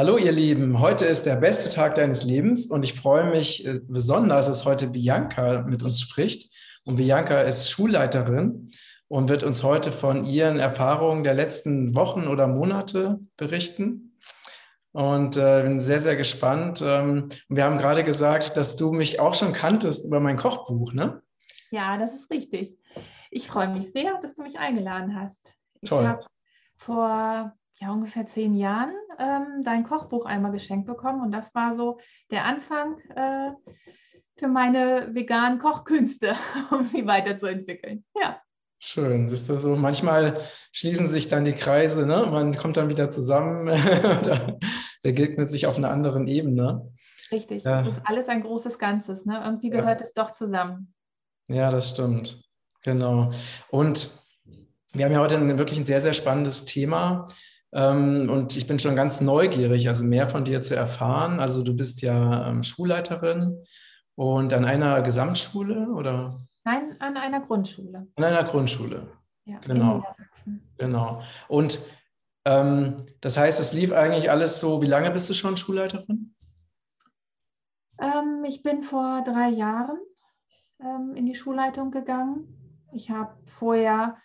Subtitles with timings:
[0.00, 3.80] Hallo ihr Lieben, heute ist der beste Tag deines Lebens und ich freue mich äh,
[3.86, 6.50] besonders, dass heute Bianca mit uns spricht.
[6.86, 8.70] Und Bianca ist Schulleiterin
[9.08, 14.16] und wird uns heute von ihren Erfahrungen der letzten Wochen oder Monate berichten.
[14.92, 16.82] Und äh, bin sehr, sehr gespannt.
[16.82, 21.20] Ähm, wir haben gerade gesagt, dass du mich auch schon kanntest über mein Kochbuch, ne?
[21.72, 22.78] Ja, das ist richtig.
[23.30, 25.36] Ich freue mich sehr, dass du mich eingeladen hast.
[25.84, 26.04] Toll.
[26.04, 26.24] Ich habe
[26.78, 31.22] vor ja, ungefähr zehn Jahren ähm, dein Kochbuch einmal geschenkt bekommen.
[31.22, 31.98] Und das war so
[32.30, 33.52] der Anfang äh,
[34.36, 36.34] für meine veganen Kochkünste,
[36.70, 38.04] um sie weiterzuentwickeln.
[38.20, 38.40] Ja.
[38.82, 39.76] Schön, das ist das so.
[39.76, 40.40] Manchmal
[40.72, 42.26] schließen sich dann die Kreise, ne?
[42.30, 43.66] Man kommt dann wieder zusammen,
[44.22, 44.56] da
[45.02, 46.90] begegnet sich auf einer anderen Ebene.
[47.30, 47.82] Richtig, ja.
[47.82, 49.42] das ist alles ein großes Ganzes, ne?
[49.44, 50.06] Irgendwie gehört ja.
[50.06, 50.94] es doch zusammen.
[51.48, 52.42] Ja, das stimmt.
[52.82, 53.32] Genau.
[53.68, 54.10] Und
[54.94, 57.28] wir haben ja heute ein, wirklich ein sehr, sehr spannendes Thema.
[57.72, 61.40] Ähm, und ich bin schon ganz neugierig, also mehr von dir zu erfahren.
[61.40, 63.64] Also du bist ja ähm, Schulleiterin
[64.16, 66.38] und an einer Gesamtschule oder?
[66.64, 68.08] Nein, an einer Grundschule.
[68.14, 69.06] An einer Grundschule.
[69.44, 70.04] Ja, genau.
[70.78, 71.22] Genau.
[71.48, 71.78] Und
[72.44, 74.82] ähm, das heißt, es lief eigentlich alles so.
[74.82, 76.34] Wie lange bist du schon Schulleiterin?
[78.00, 79.98] Ähm, ich bin vor drei Jahren
[80.80, 82.56] ähm, in die Schulleitung gegangen.
[82.92, 84.16] Ich habe vorher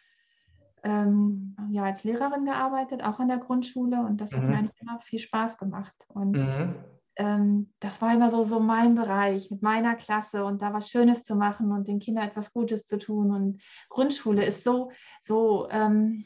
[0.85, 4.37] ähm, ja, als Lehrerin gearbeitet, auch an der Grundschule und das mhm.
[4.37, 5.95] hat mir eigentlich immer viel Spaß gemacht.
[6.09, 6.75] Und mhm.
[7.15, 11.23] ähm, das war immer so, so mein Bereich mit meiner Klasse und da was Schönes
[11.23, 13.31] zu machen und den Kindern etwas Gutes zu tun.
[13.31, 14.91] Und Grundschule ist so,
[15.23, 16.23] so, ähm,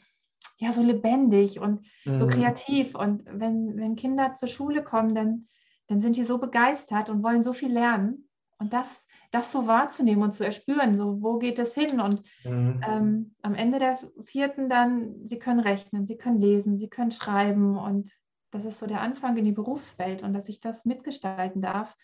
[0.58, 2.18] ja, so lebendig und mhm.
[2.18, 2.94] so kreativ.
[2.94, 5.48] Und wenn, wenn Kinder zur Schule kommen, dann,
[5.86, 8.28] dann sind die so begeistert und wollen so viel lernen.
[8.58, 12.80] Und das das so wahrzunehmen und zu erspüren, so wo geht es hin und mhm.
[12.86, 17.78] ähm, am Ende der vierten dann, sie können rechnen, sie können lesen, sie können schreiben
[17.78, 18.10] und
[18.50, 21.96] das ist so der Anfang in die Berufswelt und dass ich das mitgestalten darf,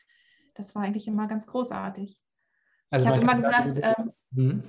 [0.54, 2.20] das war eigentlich immer ganz großartig.
[2.90, 4.62] Also ich habe immer gesagt, sagen, ähm,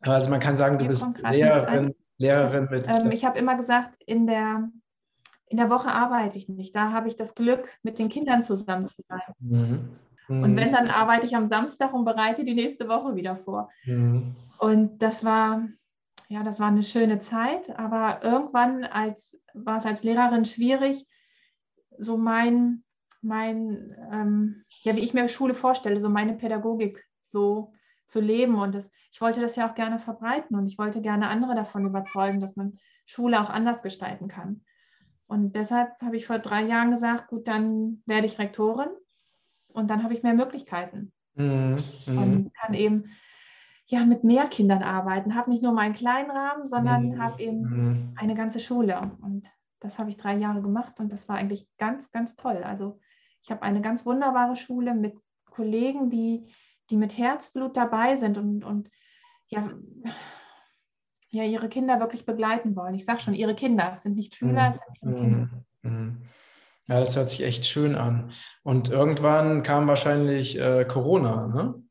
[0.00, 2.88] also man kann sagen, du bist Lehrerin, Lehrerin mit.
[2.88, 4.68] Ähm, ich habe immer gesagt, in der,
[5.46, 6.74] in der Woche arbeite ich nicht.
[6.74, 9.20] Da habe ich das Glück, mit den Kindern zusammen zu sein.
[9.40, 9.96] Mhm.
[10.28, 10.72] Und wenn, mhm.
[10.72, 13.70] dann arbeite ich am Samstag und bereite die nächste Woche wieder vor.
[13.84, 14.36] Mhm.
[14.58, 15.68] Und das war,
[16.28, 21.06] ja, das war eine schöne Zeit, aber irgendwann als, war es als Lehrerin schwierig,
[21.98, 22.84] so mein,
[23.20, 27.72] mein ähm, ja, wie ich mir Schule vorstelle, so meine Pädagogik so
[28.06, 28.54] zu leben.
[28.54, 31.84] Und das, ich wollte das ja auch gerne verbreiten und ich wollte gerne andere davon
[31.84, 34.62] überzeugen, dass man Schule auch anders gestalten kann.
[35.26, 38.90] Und deshalb habe ich vor drei Jahren gesagt, gut, dann werde ich Rektorin
[39.72, 41.76] und dann habe ich mehr Möglichkeiten mhm.
[42.06, 43.10] und kann eben
[43.86, 45.34] ja mit mehr Kindern arbeiten.
[45.34, 47.22] Habe nicht nur meinen kleinen Rahmen, sondern mhm.
[47.22, 48.14] habe eben mhm.
[48.16, 49.12] eine ganze Schule.
[49.22, 49.50] Und
[49.80, 52.62] das habe ich drei Jahre gemacht und das war eigentlich ganz, ganz toll.
[52.64, 53.00] Also
[53.42, 55.16] ich habe eine ganz wunderbare Schule mit
[55.50, 56.46] Kollegen, die,
[56.90, 58.90] die mit Herzblut dabei sind und, und
[59.48, 59.70] ja,
[61.30, 62.94] ja, ihre Kinder wirklich begleiten wollen.
[62.94, 65.48] Ich sage schon, ihre Kinder, es sind nicht Schüler, es sind ihre Kinder.
[66.88, 68.32] Ja, das hört sich echt schön an.
[68.62, 71.82] Und irgendwann kam wahrscheinlich äh, Corona, ne?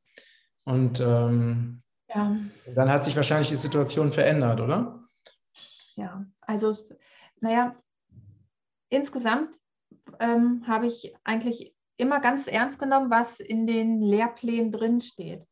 [0.63, 1.81] Und ähm,
[2.13, 2.37] ja.
[2.75, 5.03] dann hat sich wahrscheinlich die Situation verändert, oder?
[5.95, 6.75] Ja, also,
[7.39, 7.75] naja,
[8.89, 9.57] insgesamt
[10.19, 15.47] ähm, habe ich eigentlich immer ganz ernst genommen, was in den Lehrplänen drin steht.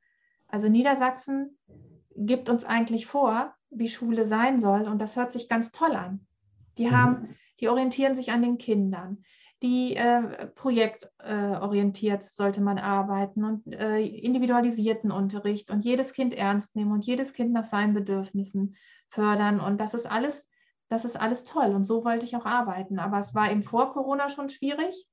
[0.48, 1.58] Also Niedersachsen
[2.16, 6.26] gibt uns eigentlich vor, wie Schule sein soll und das hört sich ganz toll an.
[6.78, 6.92] Die mhm.
[6.92, 9.24] haben die orientieren sich an den Kindern.
[9.62, 16.94] Die äh, projektorientiert sollte man arbeiten und äh, individualisierten Unterricht und jedes Kind ernst nehmen
[16.94, 18.78] und jedes Kind nach seinen Bedürfnissen
[19.09, 19.59] fördern.
[19.59, 20.48] Und das ist alles,
[20.88, 21.75] das ist alles toll.
[21.75, 23.00] Und so wollte ich auch arbeiten.
[23.00, 25.06] Aber es war eben vor Corona schon schwierig,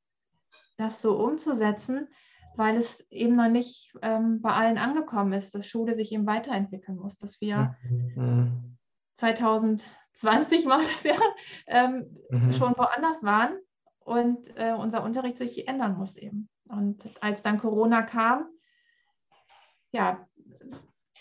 [0.76, 2.06] das so umzusetzen,
[2.55, 6.99] weil es eben noch nicht ähm, bei allen angekommen ist, dass Schule sich eben weiterentwickeln
[6.99, 8.76] muss, dass wir mhm.
[9.17, 9.85] 2000
[10.17, 11.19] 20 war das ja,
[11.67, 12.53] ähm, mhm.
[12.53, 13.59] schon woanders waren
[14.01, 16.49] und äh, unser Unterricht sich ändern muss eben.
[16.69, 18.47] Und als dann Corona kam,
[19.93, 20.27] ja,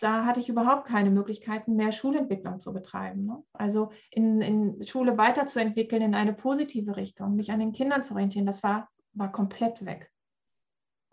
[0.01, 3.25] da hatte ich überhaupt keine Möglichkeiten mehr, Schulentwicklung zu betreiben.
[3.25, 3.43] Ne?
[3.53, 8.45] Also in, in Schule weiterzuentwickeln in eine positive Richtung, mich an den Kindern zu orientieren,
[8.45, 10.11] das war, war komplett weg.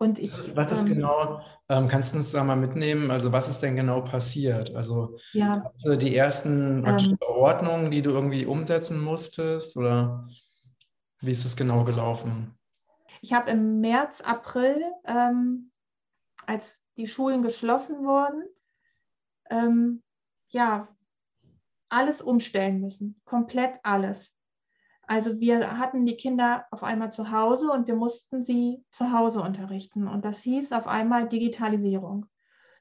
[0.03, 3.09] Und ich, was ist, was ist ähm, genau, ähm, kannst du uns da mal mitnehmen?
[3.09, 4.75] Also was ist denn genau passiert?
[4.75, 5.63] Also ja,
[5.95, 10.27] die ersten ähm, Ordnungen, die du irgendwie umsetzen musstest oder
[11.21, 12.53] wie ist es genau gelaufen?
[13.21, 15.71] Ich habe im März, April, ähm,
[16.45, 18.43] als die Schulen geschlossen wurden,
[19.49, 20.03] ähm,
[20.49, 20.89] ja,
[21.87, 24.32] alles umstellen müssen, komplett alles.
[25.13, 29.41] Also wir hatten die Kinder auf einmal zu Hause und wir mussten sie zu Hause
[29.41, 30.07] unterrichten.
[30.07, 32.25] Und das hieß auf einmal Digitalisierung.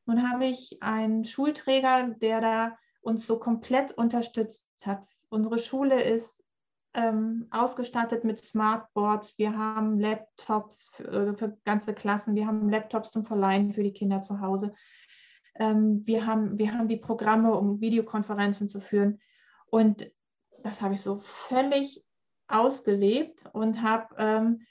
[0.06, 5.04] Nun habe ich einen Schulträger, der da uns so komplett unterstützt hat.
[5.28, 6.42] Unsere Schule ist
[6.94, 9.36] ähm, ausgestattet mit Smartboards.
[9.36, 12.34] Wir haben Laptops für, äh, für, ganze Klassen.
[12.34, 14.72] Wir haben Laptops zum Verleihen für die Kinder zu Hause.
[15.56, 19.20] Ähm, wir, haben, wir haben die Programme, um Videokonferenzen zu führen.
[19.66, 20.10] Und
[20.62, 22.02] das habe ich so völlig
[22.52, 24.66] ausgelebt und habe ähm,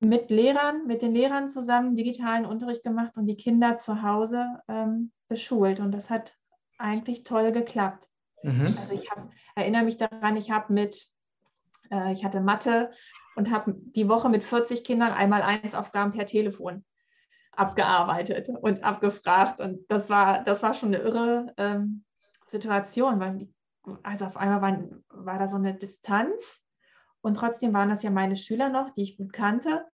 [0.00, 5.12] mit Lehrern, mit den Lehrern zusammen digitalen Unterricht gemacht und die Kinder zu Hause ähm,
[5.28, 5.80] beschult.
[5.80, 6.34] Und das hat
[6.78, 8.08] eigentlich toll geklappt.
[8.42, 8.62] Mhm.
[8.62, 11.08] Also ich hab, erinnere mich daran, ich habe mit,
[11.90, 12.90] äh, ich hatte Mathe
[13.36, 16.84] und habe die Woche mit 40 Kindern einmal eins Aufgaben per Telefon
[17.52, 19.60] abgearbeitet und abgefragt.
[19.60, 22.04] Und das war, das war schon eine irre ähm,
[22.46, 23.48] Situation, weil
[24.02, 26.60] also auf einmal war, war da so eine Distanz
[27.20, 29.86] und trotzdem waren das ja meine Schüler noch, die ich gut kannte,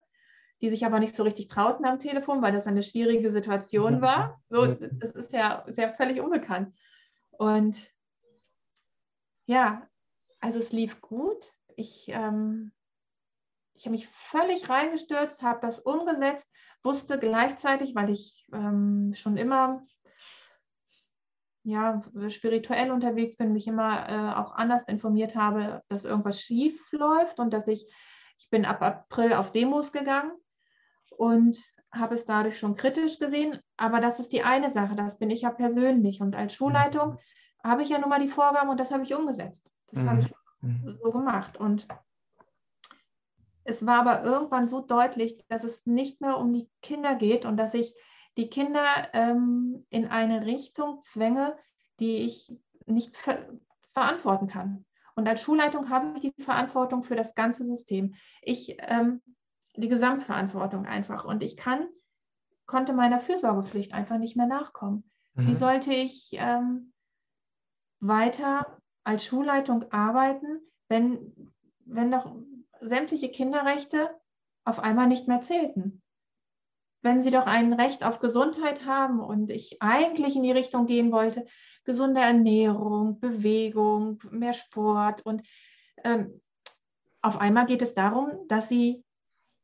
[0.61, 4.41] die sich aber nicht so richtig trauten am Telefon, weil das eine schwierige Situation war.
[4.49, 6.73] So, das ist ja, ist ja völlig unbekannt.
[7.31, 7.77] Und
[9.45, 9.87] ja,
[10.39, 11.51] also es lief gut.
[11.75, 12.71] Ich, ähm,
[13.73, 16.49] ich habe mich völlig reingestürzt, habe das umgesetzt,
[16.83, 19.85] wusste gleichzeitig, weil ich ähm, schon immer
[21.63, 27.39] ja, spirituell unterwegs bin, mich immer äh, auch anders informiert habe, dass irgendwas schief läuft
[27.39, 27.89] und dass ich,
[28.37, 30.31] ich bin ab April auf Demos gegangen
[31.17, 31.57] und
[31.91, 33.59] habe es dadurch schon kritisch gesehen.
[33.77, 36.21] Aber das ist die eine Sache, das bin ich ja persönlich.
[36.21, 37.17] Und als Schulleitung mhm.
[37.63, 39.71] habe ich ja nun mal die Vorgaben und das habe ich umgesetzt.
[39.91, 40.09] Das mhm.
[40.09, 40.99] habe ich mhm.
[41.01, 41.55] so gemacht.
[41.57, 41.87] Und
[43.63, 47.55] es war aber irgendwann so deutlich, dass es nicht mehr um die Kinder geht und
[47.55, 47.95] dass ich
[48.37, 51.55] die Kinder ähm, in eine Richtung zwänge,
[51.99, 53.47] die ich nicht ver
[53.91, 54.85] verantworten kann.
[55.15, 58.15] Und als Schulleitung habe ich die Verantwortung für das ganze System.
[58.41, 59.21] Ich ähm,
[59.75, 61.25] die Gesamtverantwortung einfach.
[61.25, 61.87] Und ich kann,
[62.65, 65.09] konnte meiner Fürsorgepflicht einfach nicht mehr nachkommen.
[65.33, 65.47] Mhm.
[65.47, 66.93] Wie sollte ich ähm,
[67.99, 70.59] weiter als Schulleitung arbeiten,
[70.89, 71.51] wenn,
[71.85, 72.35] wenn doch
[72.81, 74.09] sämtliche Kinderrechte
[74.63, 76.02] auf einmal nicht mehr zählten?
[77.03, 81.11] Wenn sie doch ein Recht auf Gesundheit haben und ich eigentlich in die Richtung gehen
[81.11, 81.45] wollte,
[81.83, 85.45] gesunde Ernährung, Bewegung, mehr Sport und
[86.03, 86.41] ähm,
[87.21, 89.03] auf einmal geht es darum, dass sie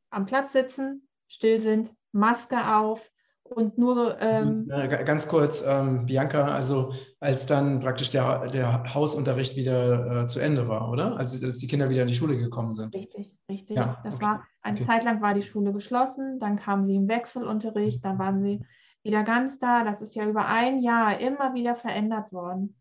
[0.09, 3.09] am Platz sitzen, still sind, Maske auf,
[3.51, 4.17] und nur.
[4.19, 10.39] Ähm Ganz kurz, ähm, Bianca, also als dann praktisch der, der Hausunterricht wieder äh, zu
[10.39, 11.17] Ende war, oder?
[11.17, 12.93] Also als die Kinder wieder in die Schule gekommen sind.
[12.95, 13.75] Richtig, richtig.
[13.75, 14.25] Ja, das okay.
[14.25, 14.85] war eine okay.
[14.85, 18.65] Zeit lang war die Schule geschlossen, dann kamen sie im Wechselunterricht, dann waren sie
[19.03, 19.83] wieder ganz da.
[19.83, 22.75] Das ist ja über ein Jahr immer wieder verändert worden.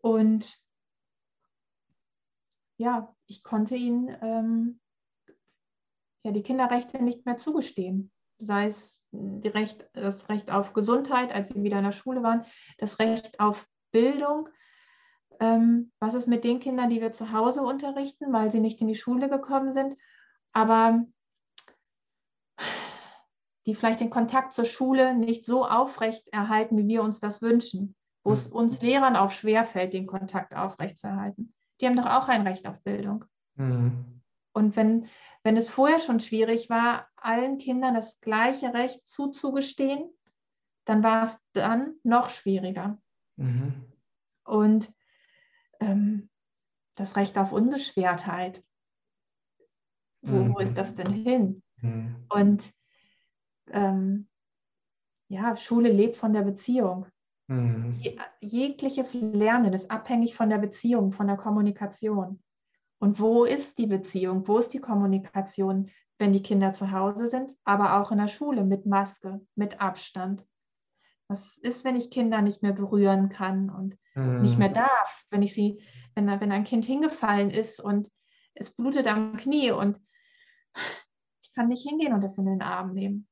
[0.00, 0.58] Und
[2.76, 4.80] ja, ich konnte ihnen ähm,
[6.24, 8.10] ja, die Kinderrechte nicht mehr zugestehen
[8.42, 12.44] sei es Recht, das Recht auf Gesundheit, als sie wieder in der Schule waren,
[12.78, 14.48] das Recht auf Bildung.
[15.40, 18.88] Ähm, was ist mit den Kindern, die wir zu Hause unterrichten, weil sie nicht in
[18.88, 19.96] die Schule gekommen sind,
[20.52, 21.04] aber
[23.66, 27.94] die vielleicht den Kontakt zur Schule nicht so aufrecht erhalten, wie wir uns das wünschen,
[28.24, 28.56] wo es mhm.
[28.56, 31.54] uns Lehrern auch schwerfällt, den Kontakt aufrecht zu erhalten.
[31.80, 33.24] Die haben doch auch ein Recht auf Bildung.
[33.54, 34.21] Mhm.
[34.52, 35.06] Und wenn,
[35.42, 40.10] wenn es vorher schon schwierig war, allen Kindern das gleiche Recht zuzugestehen,
[40.84, 42.98] dann war es dann noch schwieriger.
[43.36, 43.86] Mhm.
[44.44, 44.92] Und
[45.80, 46.28] ähm,
[46.94, 48.64] das Recht auf Unbeschwertheit,
[50.22, 50.54] wo, mhm.
[50.54, 51.62] wo ist das denn hin?
[51.80, 52.26] Mhm.
[52.28, 52.72] Und
[53.68, 54.28] ähm,
[55.28, 57.06] ja, Schule lebt von der Beziehung.
[57.48, 57.94] Mhm.
[58.00, 62.42] Je, jegliches Lernen ist abhängig von der Beziehung, von der Kommunikation.
[63.02, 64.46] Und wo ist die Beziehung?
[64.46, 68.62] Wo ist die Kommunikation, wenn die Kinder zu Hause sind, aber auch in der Schule
[68.62, 70.46] mit Maske, mit Abstand?
[71.26, 74.42] Was ist, wenn ich Kinder nicht mehr berühren kann und mhm.
[74.42, 75.24] nicht mehr darf?
[75.30, 75.82] Wenn ich sie,
[76.14, 78.08] wenn, wenn ein Kind hingefallen ist und
[78.54, 80.00] es blutet am Knie und
[81.42, 83.26] ich kann nicht hingehen und das in den Arm nehmen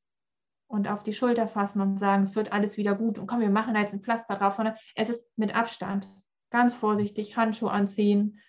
[0.67, 3.51] und auf die Schulter fassen und sagen, es wird alles wieder gut und komm, wir
[3.51, 6.11] machen da jetzt ein Pflaster drauf, sondern es ist mit Abstand.
[6.51, 8.41] Ganz vorsichtig, Handschuhe anziehen,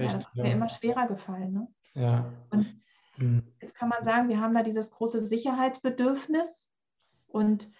[0.00, 0.44] Echt, ja, das ist ja.
[0.44, 1.52] mir immer schwerer gefallen.
[1.52, 1.68] Ne?
[1.94, 2.32] Ja.
[2.50, 2.74] Und
[3.16, 3.42] mhm.
[3.60, 6.70] jetzt kann man sagen, wir haben da dieses große Sicherheitsbedürfnis
[7.28, 7.70] und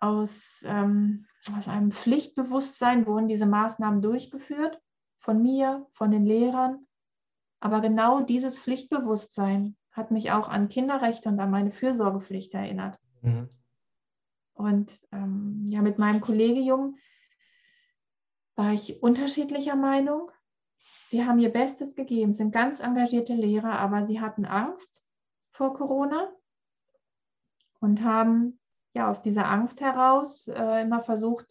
[0.00, 4.80] aus, ähm, aus einem Pflichtbewusstsein wurden diese Maßnahmen durchgeführt,
[5.18, 6.86] von mir, von den Lehrern.
[7.60, 12.98] Aber genau dieses Pflichtbewusstsein hat mich auch an Kinderrechte und an meine Fürsorgepflicht erinnert.
[13.22, 13.48] Mhm.
[14.52, 16.96] Und ähm, ja, mit meinem Kollegium
[18.54, 20.30] war ich unterschiedlicher Meinung.
[21.08, 25.04] Sie haben ihr Bestes gegeben, sind ganz engagierte Lehrer, aber sie hatten Angst
[25.50, 26.28] vor Corona
[27.80, 28.58] und haben
[28.94, 31.46] ja aus dieser Angst heraus äh, immer versucht,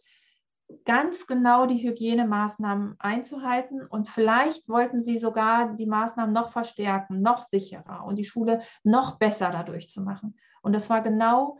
[0.84, 7.44] ganz genau die Hygienemaßnahmen einzuhalten und vielleicht wollten sie sogar die Maßnahmen noch verstärken, noch
[7.44, 10.36] sicherer und die Schule noch besser dadurch zu machen.
[10.62, 11.58] Und das war genau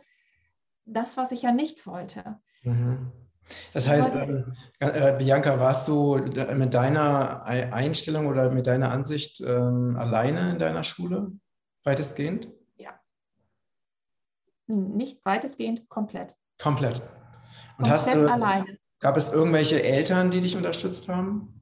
[0.85, 2.39] das, was ich ja nicht wollte.
[2.63, 3.11] Mhm.
[3.73, 4.43] Das heißt, äh,
[4.79, 10.83] äh, Bianca, warst du mit deiner Einstellung oder mit deiner Ansicht ähm, alleine in deiner
[10.83, 11.31] Schule,
[11.83, 12.49] weitestgehend?
[12.75, 12.99] Ja.
[14.67, 16.35] Nicht weitestgehend, komplett.
[16.61, 16.99] Komplett.
[16.99, 18.77] Und komplett hast du, alleine.
[18.99, 21.61] Gab es irgendwelche Eltern, die dich unterstützt haben?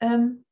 [0.00, 0.44] Ähm,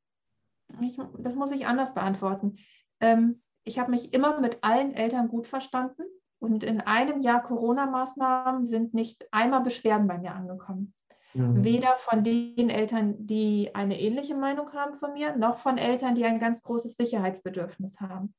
[0.80, 2.56] ich, das muss ich anders beantworten.
[3.00, 6.02] Ähm, ich habe mich immer mit allen Eltern gut verstanden
[6.38, 10.94] und in einem Jahr Corona-Maßnahmen sind nicht einmal Beschwerden bei mir angekommen.
[11.34, 11.64] Mhm.
[11.64, 16.24] Weder von den Eltern, die eine ähnliche Meinung haben von mir, noch von Eltern, die
[16.24, 18.34] ein ganz großes Sicherheitsbedürfnis haben.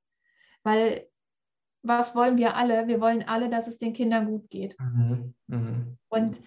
[0.64, 1.08] Weil
[1.84, 2.88] was wollen wir alle?
[2.88, 4.76] Wir wollen alle, dass es den Kindern gut geht.
[4.80, 5.34] Mhm.
[5.48, 5.98] Mhm.
[6.10, 6.40] Und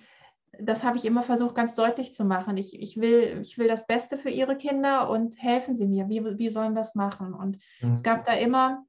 [0.58, 2.56] das habe ich immer versucht, ganz deutlich zu machen.
[2.56, 6.08] Ich, ich, will, ich will das Beste für ihre Kinder und helfen sie mir.
[6.08, 7.32] Wie, wie sollen wir es machen?
[7.32, 7.94] Und mhm.
[7.94, 8.84] es gab da immer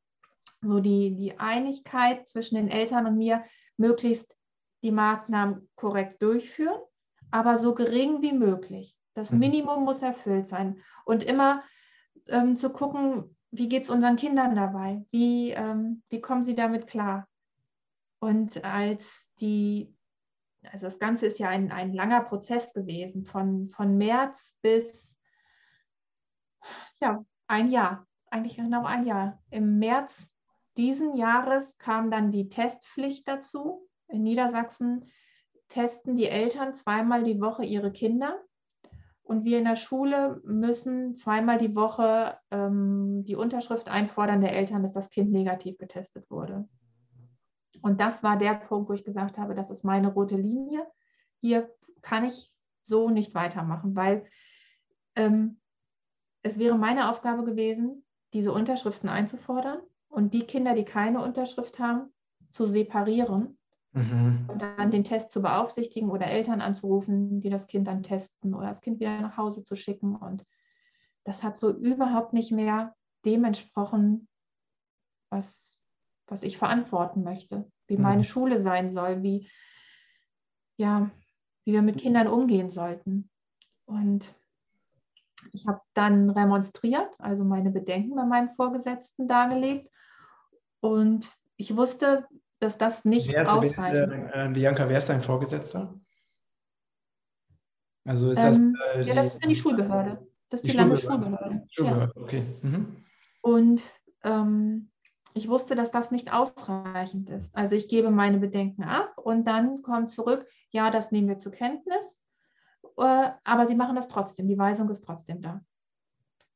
[0.62, 3.44] so die, die Einigkeit zwischen den Eltern und mir,
[3.78, 4.36] möglichst
[4.84, 6.80] die Maßnahmen korrekt durchführen,
[7.32, 8.96] aber so gering wie möglich.
[9.14, 9.40] Das mhm.
[9.40, 10.82] Minimum muss erfüllt sein.
[11.06, 11.64] Und immer
[12.28, 15.06] ähm, zu gucken, wie geht es unseren Kindern dabei?
[15.12, 17.28] Wie, ähm, wie kommen sie damit klar?
[18.20, 19.94] Und als die,
[20.72, 25.16] also das Ganze ist ja ein, ein langer Prozess gewesen, von, von März bis
[27.02, 29.42] ja, ein Jahr, eigentlich genau ein Jahr.
[29.50, 30.31] Im März
[30.78, 33.88] diesen Jahres kam dann die Testpflicht dazu.
[34.08, 35.06] In Niedersachsen
[35.70, 38.40] testen die Eltern zweimal die Woche ihre Kinder.
[39.24, 44.82] Und wir in der Schule müssen zweimal die Woche ähm, die Unterschrift einfordern der Eltern,
[44.82, 46.68] dass das Kind negativ getestet wurde.
[47.82, 50.86] Und das war der Punkt, wo ich gesagt habe, das ist meine rote Linie.
[51.40, 51.70] Hier
[52.02, 52.52] kann ich
[52.84, 54.26] so nicht weitermachen, weil
[55.16, 55.62] ähm,
[56.44, 62.14] es wäre meine Aufgabe gewesen, diese Unterschriften einzufordern und die Kinder, die keine Unterschrift haben,
[62.52, 63.58] zu separieren
[63.94, 64.46] mhm.
[64.48, 68.68] und dann den Test zu beaufsichtigen oder Eltern anzurufen, die das Kind dann testen oder
[68.68, 70.16] das Kind wieder nach Hause zu schicken.
[70.16, 70.46] Und
[71.24, 72.94] das hat so überhaupt nicht mehr
[73.26, 74.28] dem entsprochen,
[75.30, 75.82] was,
[76.28, 78.04] was ich verantworten möchte, wie mhm.
[78.04, 79.50] meine Schule sein soll, wie,
[80.78, 81.10] ja,
[81.64, 83.30] wie wir mit Kindern umgehen sollten.
[83.86, 84.36] Und
[85.54, 89.91] ich habe dann remonstriert, also meine Bedenken bei meinem Vorgesetzten dargelegt.
[90.82, 92.28] Und ich wusste,
[92.60, 94.12] dass das nicht wer ist, ausreicht.
[94.34, 96.00] Äh, Bianca, wer ist dein Vorgesetzter?
[98.04, 98.96] Also ist ähm, das.
[98.96, 100.28] Äh, ja, das ist die Schulbehörde.
[100.50, 101.66] Das ist die, die Landesschulbehörde.
[101.72, 102.22] Schulbehörde, ja.
[102.22, 102.44] okay.
[102.62, 103.06] Mhm.
[103.42, 103.82] Und
[104.24, 104.92] ähm,
[105.34, 107.56] ich wusste, dass das nicht ausreichend ist.
[107.56, 111.52] Also ich gebe meine Bedenken ab und dann kommt zurück, ja, das nehmen wir zur
[111.52, 112.24] Kenntnis.
[112.98, 114.48] Äh, aber sie machen das trotzdem.
[114.48, 115.62] Die Weisung ist trotzdem da.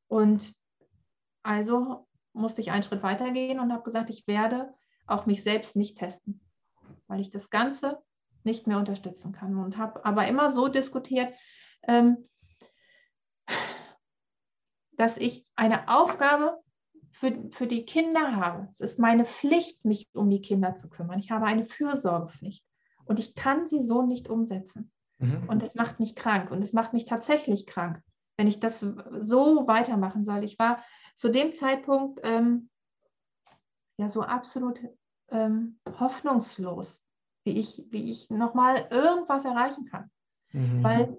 [0.08, 0.54] Und
[1.44, 2.05] also
[2.36, 4.74] musste ich einen Schritt weitergehen und habe gesagt, ich werde
[5.08, 6.42] auch mich selbst nicht testen,
[7.08, 8.02] weil ich das Ganze
[8.44, 9.58] nicht mehr unterstützen kann.
[9.58, 11.34] Und habe aber immer so diskutiert,
[11.88, 12.30] ähm,
[14.94, 16.60] dass ich eine Aufgabe
[17.12, 18.68] für, für die Kinder habe.
[18.72, 21.20] Es ist meine Pflicht, mich um die Kinder zu kümmern.
[21.20, 22.66] Ich habe eine Fürsorgepflicht
[23.06, 24.92] und ich kann sie so nicht umsetzen.
[25.18, 25.48] Mhm.
[25.48, 28.02] Und das macht mich krank und es macht mich tatsächlich krank,
[28.38, 30.44] wenn ich das so weitermachen soll.
[30.44, 30.84] Ich war
[31.16, 32.70] zu dem Zeitpunkt ähm,
[33.98, 34.80] ja so absolut
[35.30, 37.02] ähm, hoffnungslos,
[37.46, 40.12] wie ich, wie ich nochmal irgendwas erreichen kann.
[40.52, 40.84] Mhm.
[40.84, 41.18] Weil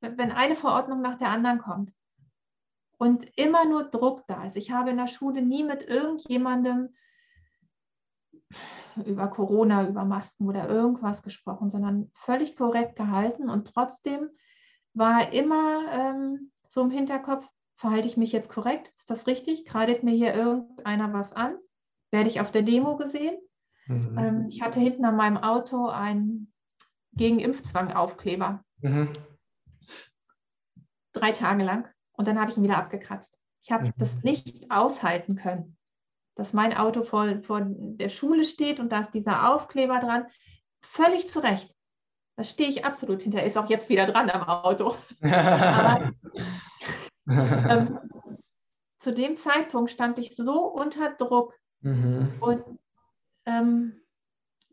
[0.00, 1.92] wenn eine Verordnung nach der anderen kommt
[2.98, 6.94] und immer nur Druck da ist, ich habe in der Schule nie mit irgendjemandem
[9.06, 13.48] über Corona, über Masken oder irgendwas gesprochen, sondern völlig korrekt gehalten.
[13.48, 14.30] Und trotzdem
[14.94, 18.92] war immer ähm, so im Hinterkopf, verhalte ich mich jetzt korrekt?
[18.96, 19.64] Ist das richtig?
[19.64, 21.56] Gradet mir hier irgendeiner was an?
[22.10, 23.38] Werde ich auf der Demo gesehen?
[23.86, 24.18] Mhm.
[24.18, 26.52] Ähm, ich hatte hinten an meinem Auto einen
[27.12, 28.64] gegen Impfzwang-Aufkleber.
[28.80, 29.12] Mhm.
[31.12, 31.88] Drei Tage lang.
[32.12, 33.36] Und dann habe ich ihn wieder abgekratzt.
[33.62, 33.92] Ich habe mhm.
[33.98, 35.76] das nicht aushalten können
[36.40, 40.26] dass mein Auto vor, vor der Schule steht und da ist dieser Aufkleber dran.
[40.80, 41.70] Völlig zu Recht.
[42.36, 43.42] Da stehe ich absolut hinter.
[43.42, 44.94] Ist auch jetzt wieder dran am Auto.
[45.20, 46.12] Aber
[47.28, 47.98] ähm,
[48.98, 52.32] zu dem Zeitpunkt stand ich so unter Druck mhm.
[52.40, 52.64] und
[53.46, 54.00] ähm,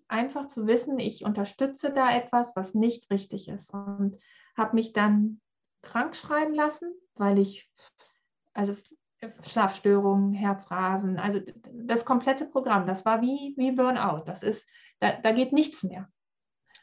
[0.08, 4.18] einfach zu wissen, ich unterstütze da etwas, was nicht richtig ist und
[4.56, 5.42] habe mich dann
[5.82, 7.70] krank schreiben lassen, weil ich,
[8.54, 8.76] also
[9.44, 11.40] Schlafstörungen, Herzrasen, also
[11.74, 14.24] das komplette Programm, das war wie, wie Burnout.
[14.26, 14.68] Das ist,
[15.00, 16.10] da, da geht nichts mehr.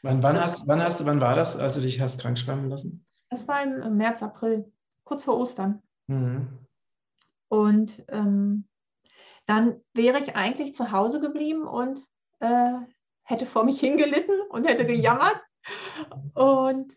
[0.05, 3.03] Wann, wann, hast, wann, hast, wann war das, als du dich hast krank schreiben lassen?
[3.31, 4.71] Das war im, im März, April,
[5.03, 5.81] kurz vor Ostern.
[6.05, 6.59] Mhm.
[7.47, 8.67] Und ähm,
[9.47, 12.03] dann wäre ich eigentlich zu Hause geblieben und
[12.39, 12.73] äh,
[13.23, 15.41] hätte vor mich hingelitten und hätte gejammert.
[16.35, 16.93] Und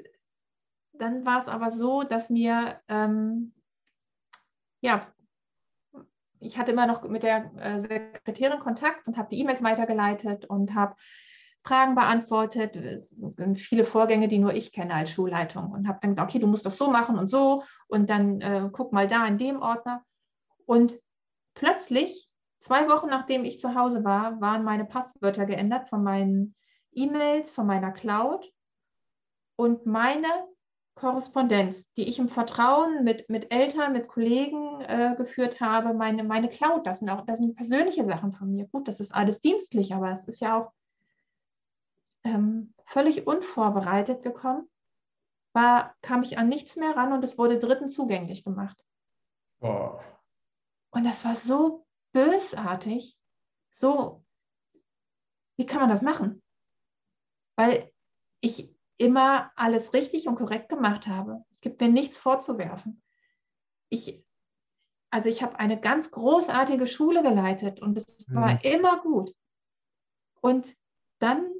[0.92, 3.54] dann war es aber so, dass mir, ähm,
[4.82, 5.10] ja,
[6.40, 10.74] ich hatte immer noch mit der äh, Sekretärin Kontakt und habe die E-Mails weitergeleitet und
[10.74, 10.94] habe
[11.64, 12.76] Fragen beantwortet.
[12.76, 16.38] Es sind viele Vorgänge, die nur ich kenne als Schulleitung und habe dann gesagt, okay,
[16.38, 19.60] du musst das so machen und so und dann äh, guck mal da in dem
[19.60, 20.02] Ordner.
[20.66, 20.98] Und
[21.54, 22.28] plötzlich,
[22.60, 26.54] zwei Wochen nachdem ich zu Hause war, waren meine Passwörter geändert von meinen
[26.92, 28.50] E-Mails, von meiner Cloud
[29.56, 30.26] und meine
[30.94, 36.48] Korrespondenz, die ich im Vertrauen mit, mit Eltern, mit Kollegen äh, geführt habe, meine, meine
[36.48, 38.66] Cloud, das sind auch das sind persönliche Sachen von mir.
[38.66, 40.72] Gut, das ist alles dienstlich, aber es ist ja auch
[42.28, 44.68] ähm, völlig unvorbereitet gekommen,
[45.52, 48.84] war, kam ich an nichts mehr ran und es wurde Dritten zugänglich gemacht.
[49.60, 49.98] Oh.
[50.90, 53.18] Und das war so bösartig,
[53.70, 54.24] so,
[55.56, 56.42] wie kann man das machen?
[57.56, 57.90] Weil
[58.40, 61.44] ich immer alles richtig und korrekt gemacht habe.
[61.50, 63.02] Es gibt mir nichts vorzuwerfen.
[63.88, 64.24] Ich,
[65.10, 68.34] also ich habe eine ganz großartige Schule geleitet und es mhm.
[68.34, 69.34] war immer gut.
[70.40, 70.76] Und
[71.18, 71.50] dann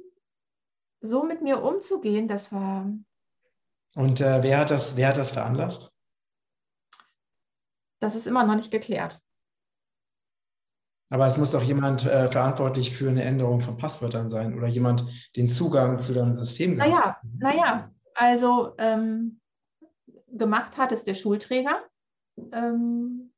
[1.01, 2.91] so mit mir umzugehen, das war.
[3.95, 5.97] Und äh, wer, hat das, wer hat das veranlasst?
[7.99, 9.19] Das ist immer noch nicht geklärt.
[11.09, 15.05] Aber es muss doch jemand äh, verantwortlich für eine Änderung von Passwörtern sein oder jemand
[15.35, 16.77] den Zugang zu deinem System.
[16.77, 19.41] Naja, naja, also ähm,
[20.27, 21.83] gemacht hat es der Schulträger.
[22.51, 23.31] Ähm,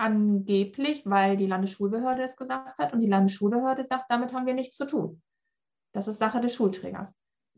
[0.00, 4.76] angeblich, weil die Landesschulbehörde es gesagt hat und die Landesschulbehörde sagt, damit haben wir nichts
[4.76, 5.22] zu tun.
[5.92, 7.12] Das ist Sache des Schulträgers.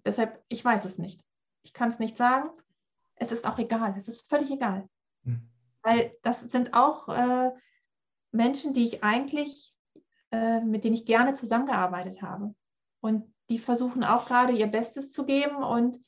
[0.04, 1.22] Deshalb, ich weiß es nicht.
[1.62, 2.48] Ich kann es nicht sagen.
[3.14, 3.94] Es ist auch egal.
[3.96, 4.88] Es ist völlig egal.
[5.24, 5.48] Hm.
[5.82, 7.50] Weil das sind auch äh,
[8.30, 9.74] Menschen, die ich eigentlich,
[10.30, 12.54] äh, mit denen ich gerne zusammengearbeitet habe.
[13.00, 15.56] Und die versuchen auch gerade ihr Bestes zu geben.
[15.56, 16.00] Und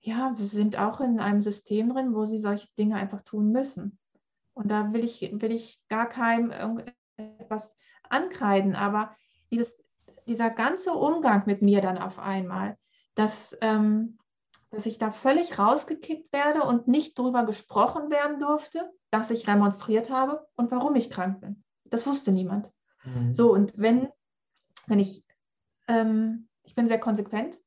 [0.00, 3.98] ja, wir sind auch in einem System drin, wo sie solche Dinge einfach tun müssen.
[4.54, 7.76] Und da will ich, will ich gar keinem irgendetwas
[8.08, 8.76] ankreiden.
[8.76, 9.14] Aber
[9.50, 9.79] dieses
[10.30, 12.78] dieser ganze Umgang mit mir dann auf einmal,
[13.14, 14.18] dass, ähm,
[14.70, 20.08] dass ich da völlig rausgekickt werde und nicht darüber gesprochen werden durfte, dass ich remonstriert
[20.08, 21.64] habe und warum ich krank bin.
[21.84, 22.70] Das wusste niemand.
[23.04, 23.34] Mhm.
[23.34, 24.08] So, und wenn,
[24.86, 25.24] wenn ich,
[25.88, 27.58] ähm, ich bin sehr konsequent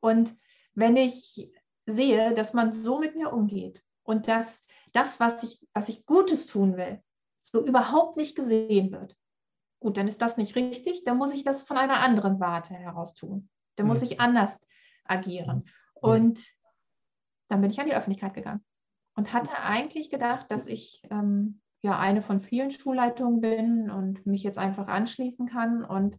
[0.00, 0.34] und
[0.74, 1.52] wenn ich
[1.84, 4.46] sehe, dass man so mit mir umgeht und dass
[4.92, 7.02] das, was ich, was ich Gutes tun will,
[7.42, 9.14] so überhaupt nicht gesehen wird,
[9.86, 13.14] Gut, dann ist das nicht richtig, dann muss ich das von einer anderen Warte heraus
[13.14, 13.48] tun.
[13.76, 14.06] Dann muss mhm.
[14.06, 14.58] ich anders
[15.04, 15.58] agieren.
[15.58, 15.62] Mhm.
[16.10, 16.44] Und
[17.46, 18.64] dann bin ich an die Öffentlichkeit gegangen
[19.14, 24.42] und hatte eigentlich gedacht, dass ich ähm, ja eine von vielen Schulleitungen bin und mich
[24.42, 25.84] jetzt einfach anschließen kann.
[25.84, 26.18] Und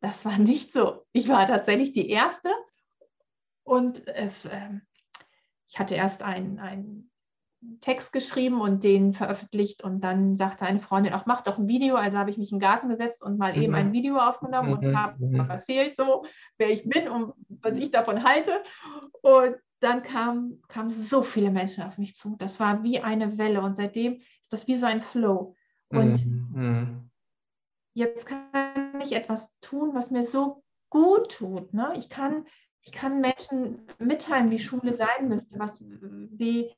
[0.00, 1.04] das war nicht so.
[1.12, 2.48] Ich war tatsächlich die Erste
[3.64, 4.80] und es, äh,
[5.68, 7.10] ich hatte erst ein, ein
[7.80, 11.94] Text geschrieben und den veröffentlicht und dann sagte eine Freundin, auch mach doch ein Video.
[11.94, 13.62] Also habe ich mich in den Garten gesetzt und mal mhm.
[13.62, 14.78] eben ein Video aufgenommen mhm.
[14.78, 15.50] und habe mhm.
[15.50, 16.24] erzählt, so
[16.58, 18.62] wer ich bin und was ich davon halte.
[19.20, 22.36] Und dann kamen kam so viele Menschen auf mich zu.
[22.36, 25.54] Das war wie eine Welle und seitdem ist das wie so ein Flow.
[25.88, 27.10] Und mhm.
[27.94, 31.72] jetzt kann ich etwas tun, was mir so gut tut.
[31.74, 31.92] Ne?
[31.96, 32.46] Ich, kann,
[32.82, 36.70] ich kann Menschen mitteilen, wie Schule sein müsste, was, wie,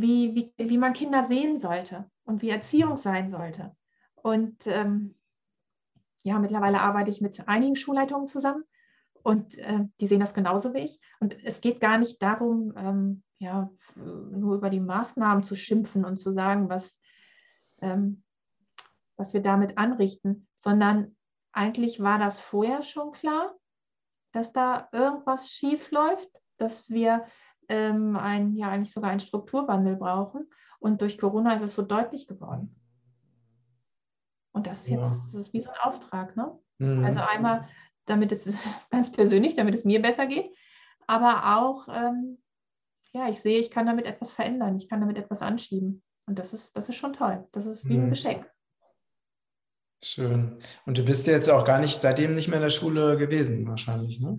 [0.00, 3.74] wie, wie, wie man Kinder sehen sollte und wie Erziehung sein sollte.
[4.14, 5.14] Und ähm,
[6.22, 8.64] ja, mittlerweile arbeite ich mit einigen Schulleitungen zusammen
[9.22, 11.00] und äh, die sehen das genauso wie ich.
[11.20, 16.18] Und es geht gar nicht darum, ähm, ja, nur über die Maßnahmen zu schimpfen und
[16.18, 16.98] zu sagen, was,
[17.80, 18.22] ähm,
[19.16, 21.16] was wir damit anrichten, sondern
[21.52, 23.54] eigentlich war das vorher schon klar,
[24.32, 26.28] dass da irgendwas schief läuft,
[26.58, 27.26] dass wir
[27.68, 30.48] ähm, ein, ja eigentlich sogar einen Strukturwandel brauchen.
[30.78, 32.74] Und durch Corona ist es so deutlich geworden.
[34.52, 35.30] Und das ist jetzt ja.
[35.32, 36.36] das ist wie so ein Auftrag.
[36.36, 36.58] Ne?
[36.78, 37.04] Mhm.
[37.04, 37.68] Also einmal,
[38.06, 38.46] damit es
[38.90, 40.50] ganz persönlich, damit es mir besser geht,
[41.06, 42.38] aber auch, ähm,
[43.12, 46.02] ja, ich sehe, ich kann damit etwas verändern, ich kann damit etwas anschieben.
[46.26, 47.46] Und das ist, das ist schon toll.
[47.52, 48.04] Das ist wie mhm.
[48.04, 48.50] ein Geschenk.
[50.02, 50.58] Schön.
[50.84, 53.66] Und du bist ja jetzt auch gar nicht seitdem nicht mehr in der Schule gewesen,
[53.66, 54.38] wahrscheinlich, ne?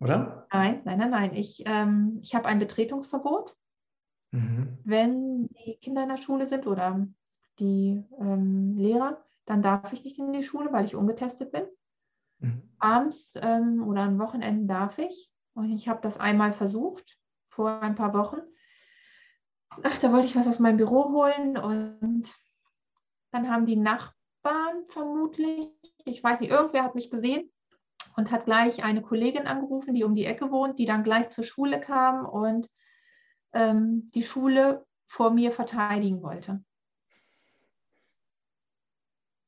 [0.00, 0.46] Oder?
[0.52, 1.34] Nein, nein, nein, nein.
[1.34, 3.56] Ich, ähm, ich habe ein Betretungsverbot,
[4.30, 4.78] mhm.
[4.84, 7.06] wenn die Kinder in der Schule sind oder
[7.58, 11.64] die ähm, Lehrer, dann darf ich nicht in die Schule, weil ich ungetestet bin.
[12.38, 12.62] Mhm.
[12.78, 15.32] Abends ähm, oder an Wochenenden darf ich.
[15.54, 18.40] Und ich habe das einmal versucht, vor ein paar Wochen.
[19.82, 22.34] Ach, da wollte ich was aus meinem Büro holen und
[23.32, 25.68] dann haben die Nachbarn vermutlich,
[26.04, 27.50] ich weiß nicht, irgendwer hat mich gesehen
[28.18, 31.44] und hat gleich eine Kollegin angerufen, die um die Ecke wohnt, die dann gleich zur
[31.44, 32.68] Schule kam und
[33.52, 36.64] ähm, die Schule vor mir verteidigen wollte.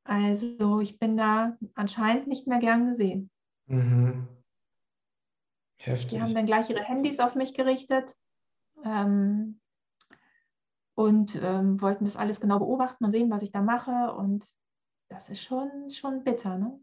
[0.04, 3.28] Also ich bin da anscheinend nicht mehr gern gesehen.
[3.66, 4.28] Mhm.
[5.76, 6.10] Heftig.
[6.10, 8.14] Die haben dann gleich ihre Handys auf mich gerichtet
[8.84, 9.60] ähm,
[10.94, 14.14] und ähm, wollten das alles genau beobachten und sehen, was ich da mache.
[14.14, 14.46] Und
[15.08, 16.56] das ist schon, schon bitter.
[16.56, 16.80] Ne?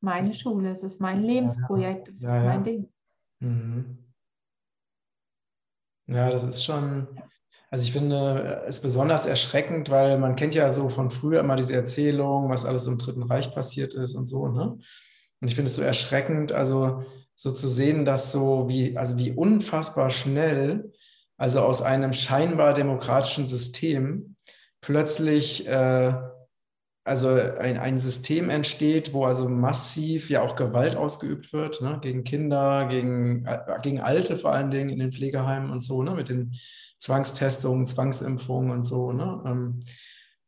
[0.00, 2.88] Meine Schule, es ist mein Lebensprojekt, es ja, ist mein Ding.
[3.40, 3.98] Mhm.
[6.06, 7.08] Ja, das ist schon,
[7.70, 11.74] also ich finde es besonders erschreckend, weil man kennt ja so von früher immer diese
[11.74, 14.78] Erzählung, was alles im Dritten Reich passiert ist und so, ne?
[15.40, 19.32] Und ich finde es so erschreckend, also so zu sehen, dass so wie, also wie
[19.32, 20.92] unfassbar schnell,
[21.36, 24.34] also aus einem scheinbar demokratischen System
[24.80, 26.12] plötzlich äh,
[27.08, 32.22] also ein, ein System entsteht, wo also massiv ja auch Gewalt ausgeübt wird, ne, gegen
[32.22, 36.28] Kinder, gegen, äh, gegen Alte vor allen Dingen in den Pflegeheimen und so, ne, mit
[36.28, 36.54] den
[36.98, 39.12] Zwangstestungen, Zwangsimpfungen und so.
[39.12, 39.42] Ne?
[39.46, 39.80] Ähm,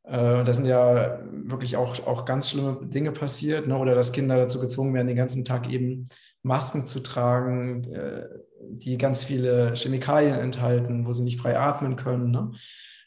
[0.05, 3.77] äh, da sind ja wirklich auch, auch ganz schlimme Dinge passiert, ne?
[3.79, 6.09] oder dass Kinder dazu gezwungen werden, den ganzen Tag eben
[6.43, 8.27] Masken zu tragen, äh,
[8.69, 12.31] die ganz viele Chemikalien enthalten, wo sie nicht frei atmen können.
[12.31, 12.53] Ne?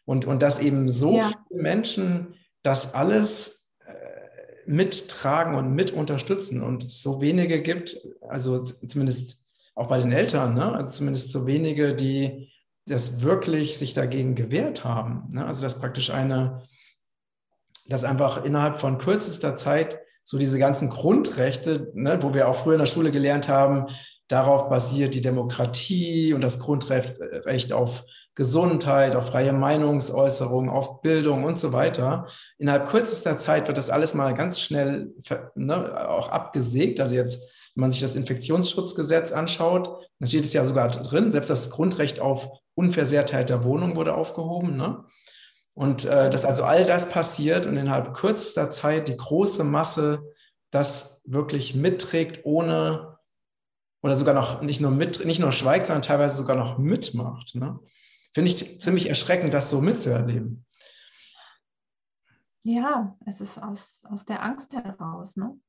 [0.05, 1.31] Und, und dass eben so ja.
[1.47, 3.91] viele Menschen das alles äh,
[4.65, 7.97] mittragen und mit unterstützen und so wenige gibt,
[8.27, 9.43] also zumindest
[9.75, 10.73] auch bei den Eltern, ne?
[10.73, 12.51] also zumindest so wenige, die
[12.85, 15.29] das wirklich sich dagegen gewehrt haben.
[15.31, 15.45] Ne?
[15.45, 16.63] Also dass praktisch eine,
[17.87, 22.75] dass einfach innerhalb von kürzester Zeit so diese ganzen Grundrechte, ne, wo wir auch früher
[22.75, 23.87] in der Schule gelernt haben,
[24.29, 31.59] darauf basiert die Demokratie und das Grundrecht auf Gesundheit, auf freie Meinungsäußerung, auf Bildung und
[31.59, 32.27] so weiter.
[32.57, 35.13] Innerhalb kürzester Zeit wird das alles mal ganz schnell
[35.55, 36.99] ne, auch abgesägt.
[36.99, 41.49] Also jetzt, wenn man sich das Infektionsschutzgesetz anschaut, dann steht es ja sogar drin, selbst
[41.49, 44.77] das Grundrecht auf Unversehrtheit der Wohnung wurde aufgehoben.
[44.77, 45.03] Ne?
[45.75, 50.23] Und äh, dass also all das passiert und innerhalb kürzester Zeit die große Masse
[50.71, 53.17] das wirklich mitträgt, ohne
[54.01, 57.55] oder sogar noch nicht nur mit, nicht nur schweigt, sondern teilweise sogar noch mitmacht.
[57.55, 57.79] Ne?
[58.33, 60.65] Finde ich ziemlich erschreckend, das so mitzuerleben.
[62.63, 65.35] Ja, es ist aus, aus der Angst heraus.
[65.35, 65.59] Ne?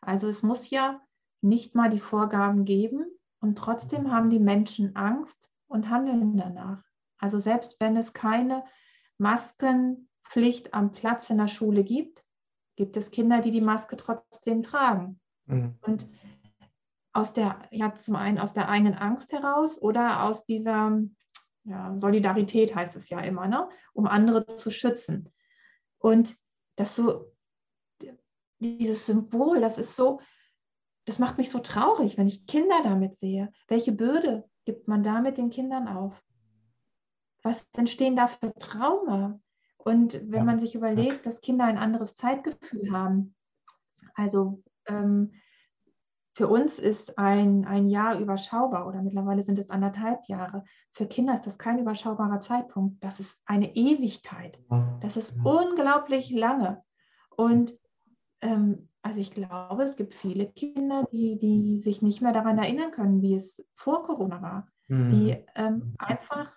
[0.00, 1.00] Also es muss ja
[1.40, 3.04] nicht mal die Vorgaben geben
[3.40, 6.82] und trotzdem haben die Menschen Angst, und handeln danach.
[7.18, 8.64] Also selbst wenn es keine
[9.18, 12.24] Maskenpflicht am Platz in der Schule gibt,
[12.76, 15.20] gibt es Kinder, die die Maske trotzdem tragen.
[15.46, 15.76] Mhm.
[15.82, 16.08] Und
[17.12, 21.00] aus der, ja, zum einen aus der eigenen Angst heraus oder aus dieser
[21.64, 23.68] ja, Solidarität heißt es ja immer, ne?
[23.92, 25.32] um andere zu schützen.
[25.98, 26.36] Und
[26.76, 27.32] das so,
[28.58, 30.20] dieses Symbol, das ist so,
[31.06, 33.50] das macht mich so traurig, wenn ich Kinder damit sehe.
[33.68, 36.22] Welche Bürde gibt man damit den Kindern auf?
[37.42, 39.38] Was entstehen da für Trauma?
[39.76, 40.44] Und wenn ja.
[40.44, 43.34] man sich überlegt, dass Kinder ein anderes Zeitgefühl haben,
[44.14, 45.32] also ähm,
[46.34, 50.64] für uns ist ein, ein Jahr überschaubar oder mittlerweile sind es anderthalb Jahre.
[50.90, 53.02] Für Kinder ist das kein überschaubarer Zeitpunkt.
[53.04, 54.58] Das ist eine Ewigkeit.
[55.00, 56.82] Das ist unglaublich lange.
[57.30, 57.78] Und
[58.40, 62.90] ähm, also ich glaube, es gibt viele Kinder, die, die sich nicht mehr daran erinnern
[62.90, 65.10] können, wie es vor Corona war, mhm.
[65.10, 66.52] die ähm, einfach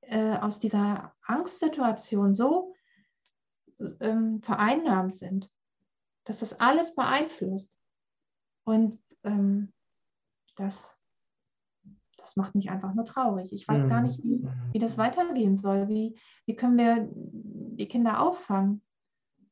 [0.00, 2.74] äh, aus dieser Angstsituation so
[4.00, 5.48] ähm, vereinnahmt sind,
[6.24, 7.78] dass das alles beeinflusst.
[8.64, 9.72] Und ähm,
[10.56, 11.02] das,
[12.16, 13.52] das macht mich einfach nur traurig.
[13.52, 13.88] Ich weiß mhm.
[13.88, 15.88] gar nicht, wie, wie das weitergehen soll.
[15.88, 18.82] Wie, wie können wir die Kinder auffangen?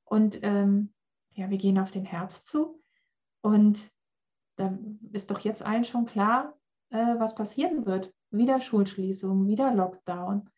[0.05, 0.93] Und ähm,
[1.33, 2.83] ja, wir gehen auf den Herbst zu
[3.41, 3.91] und
[4.57, 4.77] da
[5.13, 6.55] ist doch jetzt allen schon klar,
[6.91, 8.13] äh, was passieren wird.
[8.31, 10.51] Wieder Schulschließung, wieder Lockdown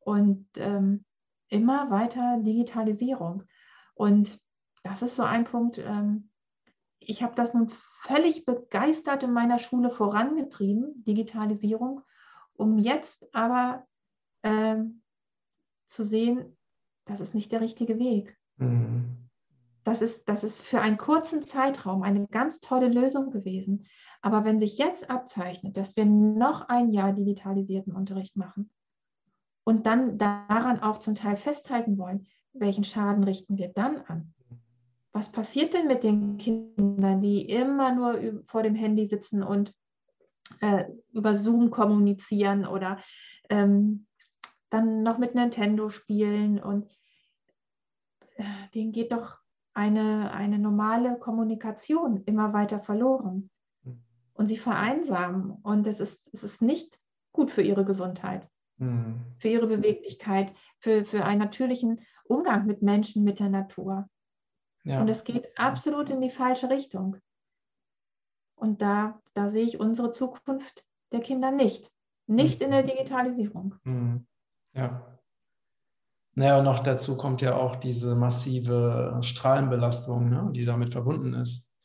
[0.00, 1.04] und ähm,
[1.48, 3.44] immer weiter Digitalisierung.
[3.94, 4.40] Und
[4.82, 6.30] das ist so ein Punkt, ähm,
[7.08, 7.70] ich habe das nun
[8.02, 12.02] völlig begeistert in meiner Schule vorangetrieben, Digitalisierung,
[12.54, 13.86] um jetzt aber
[14.42, 15.02] ähm,
[15.86, 16.56] zu sehen,
[17.06, 18.36] das ist nicht der richtige Weg.
[18.56, 19.28] Mhm
[19.88, 23.86] das ist, das ist für einen kurzen Zeitraum eine ganz tolle Lösung gewesen.
[24.20, 28.70] Aber wenn sich jetzt abzeichnet, dass wir noch ein Jahr digitalisierten Unterricht machen
[29.64, 34.34] und dann daran auch zum Teil festhalten wollen, welchen Schaden richten wir dann an?
[35.18, 39.74] Was passiert denn mit den Kindern, die immer nur vor dem Handy sitzen und
[40.60, 43.00] äh, über Zoom kommunizieren oder
[43.50, 44.06] ähm,
[44.70, 46.88] dann noch mit Nintendo spielen und
[48.36, 48.44] äh,
[48.76, 49.40] denen geht doch
[49.74, 53.50] eine, eine normale Kommunikation immer weiter verloren.
[53.82, 54.00] Mhm.
[54.34, 57.00] Und sie vereinsamen und es ist, es ist nicht
[57.32, 59.16] gut für ihre Gesundheit, mhm.
[59.38, 64.08] für ihre Beweglichkeit, für, für einen natürlichen Umgang mit Menschen, mit der Natur.
[64.88, 65.02] Ja.
[65.02, 67.18] Und es geht absolut in die falsche Richtung.
[68.54, 71.92] Und da, da sehe ich unsere Zukunft der Kinder nicht.
[72.26, 72.88] Nicht in der mhm.
[72.88, 73.74] Digitalisierung.
[73.84, 74.26] Mhm.
[74.72, 75.18] Ja.
[76.34, 81.76] Naja, und noch dazu kommt ja auch diese massive Strahlenbelastung, ne, die damit verbunden ist.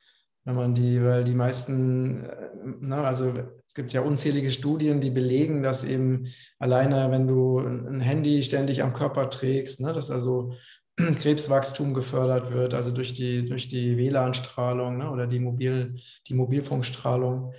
[0.46, 3.34] Wenn man die, weil die meisten, äh, ne, also
[3.68, 8.82] es gibt ja unzählige Studien, die belegen, dass eben alleine, wenn du ein Handy ständig
[8.82, 10.54] am Körper trägst, ne, dass also
[11.16, 17.54] Krebswachstum gefördert wird, also durch die, durch die WLAN-Strahlung ne, oder die, Mobil, die Mobilfunkstrahlung.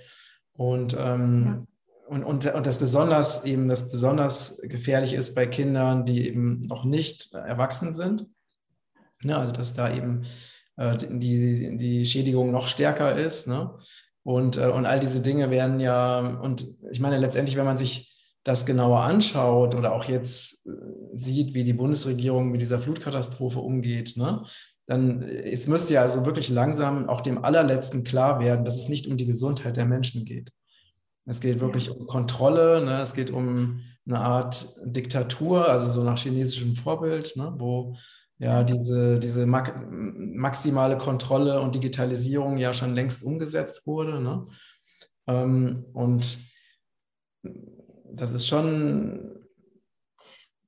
[0.53, 1.65] Und, ähm, ja.
[2.07, 6.85] und, und, und das besonders eben, das besonders gefährlich ist bei Kindern, die eben noch
[6.85, 8.27] nicht erwachsen sind.
[9.23, 10.25] Ne, also dass da eben
[10.77, 13.47] äh, die, die Schädigung noch stärker ist.
[13.47, 13.71] Ne?
[14.23, 18.14] Und, äh, und all diese Dinge werden ja, und ich meine, letztendlich, wenn man sich
[18.45, 20.71] das genauer anschaut oder auch jetzt äh,
[21.13, 24.45] sieht, wie die Bundesregierung mit dieser Flutkatastrophe umgeht, ne,
[24.85, 28.87] dann äh, jetzt müsste ja also wirklich langsam auch dem allerletzten klar werden, dass es
[28.87, 30.51] nicht um die Gesundheit der Menschen geht.
[31.25, 36.19] Es geht wirklich um Kontrolle, ne, es geht um eine Art Diktatur, also so nach
[36.19, 37.95] chinesischem Vorbild, ne, wo
[38.37, 44.21] ja diese, diese maximale Kontrolle und Digitalisierung ja schon längst umgesetzt wurde.
[44.21, 44.47] Ne?
[45.27, 46.37] Ähm, und
[48.15, 49.47] das ist schon.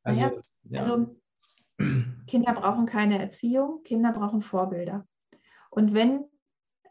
[0.04, 0.84] Also, naja, ja.
[0.84, 1.16] also
[2.28, 5.08] Kinder brauchen keine Erziehung, Kinder brauchen Vorbilder.
[5.70, 6.26] Und wenn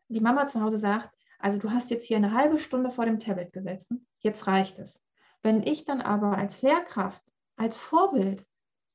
[0.09, 3.19] die Mama zu Hause sagt, also du hast jetzt hier eine halbe Stunde vor dem
[3.19, 4.99] Tablet gesessen, jetzt reicht es.
[5.43, 7.23] Wenn ich dann aber als Lehrkraft,
[7.57, 8.47] als Vorbild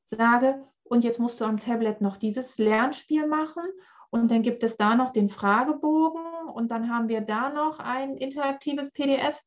[0.10, 3.64] sage, und jetzt musst du am Tablet noch dieses Lernspiel machen
[4.10, 8.18] und dann gibt es da noch den Fragebogen und dann haben wir da noch ein
[8.18, 9.40] interaktives PDF,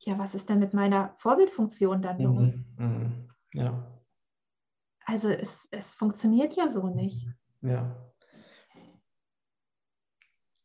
[0.00, 2.46] ja, was ist denn mit meiner Vorbildfunktion dann los?
[2.46, 3.86] Mhm, mhm, ja.
[5.04, 7.26] Also es, es funktioniert ja so nicht.
[7.62, 7.96] Ja.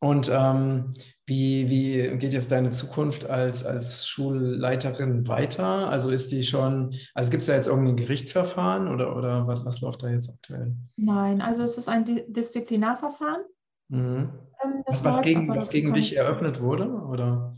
[0.00, 0.92] Und ähm,
[1.26, 5.88] wie, wie geht jetzt deine Zukunft als, als Schulleiterin weiter?
[5.88, 9.80] Also ist die schon, also gibt es da jetzt irgendein Gerichtsverfahren oder, oder was, was
[9.80, 10.76] läuft da jetzt aktuell?
[10.96, 13.42] Nein, also es ist ein Disziplinarverfahren.
[13.88, 14.32] Mhm.
[14.62, 16.88] Ähm, was, was, gegen, was gegen dich eröffnet wurde?
[16.88, 17.56] Oder?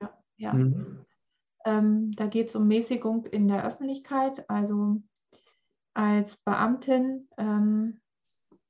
[0.00, 0.52] Ja, ja.
[0.52, 0.97] Mhm.
[1.68, 4.48] Ähm, da geht es um Mäßigung in der Öffentlichkeit.
[4.48, 5.02] Also
[5.92, 8.00] als Beamtin ähm,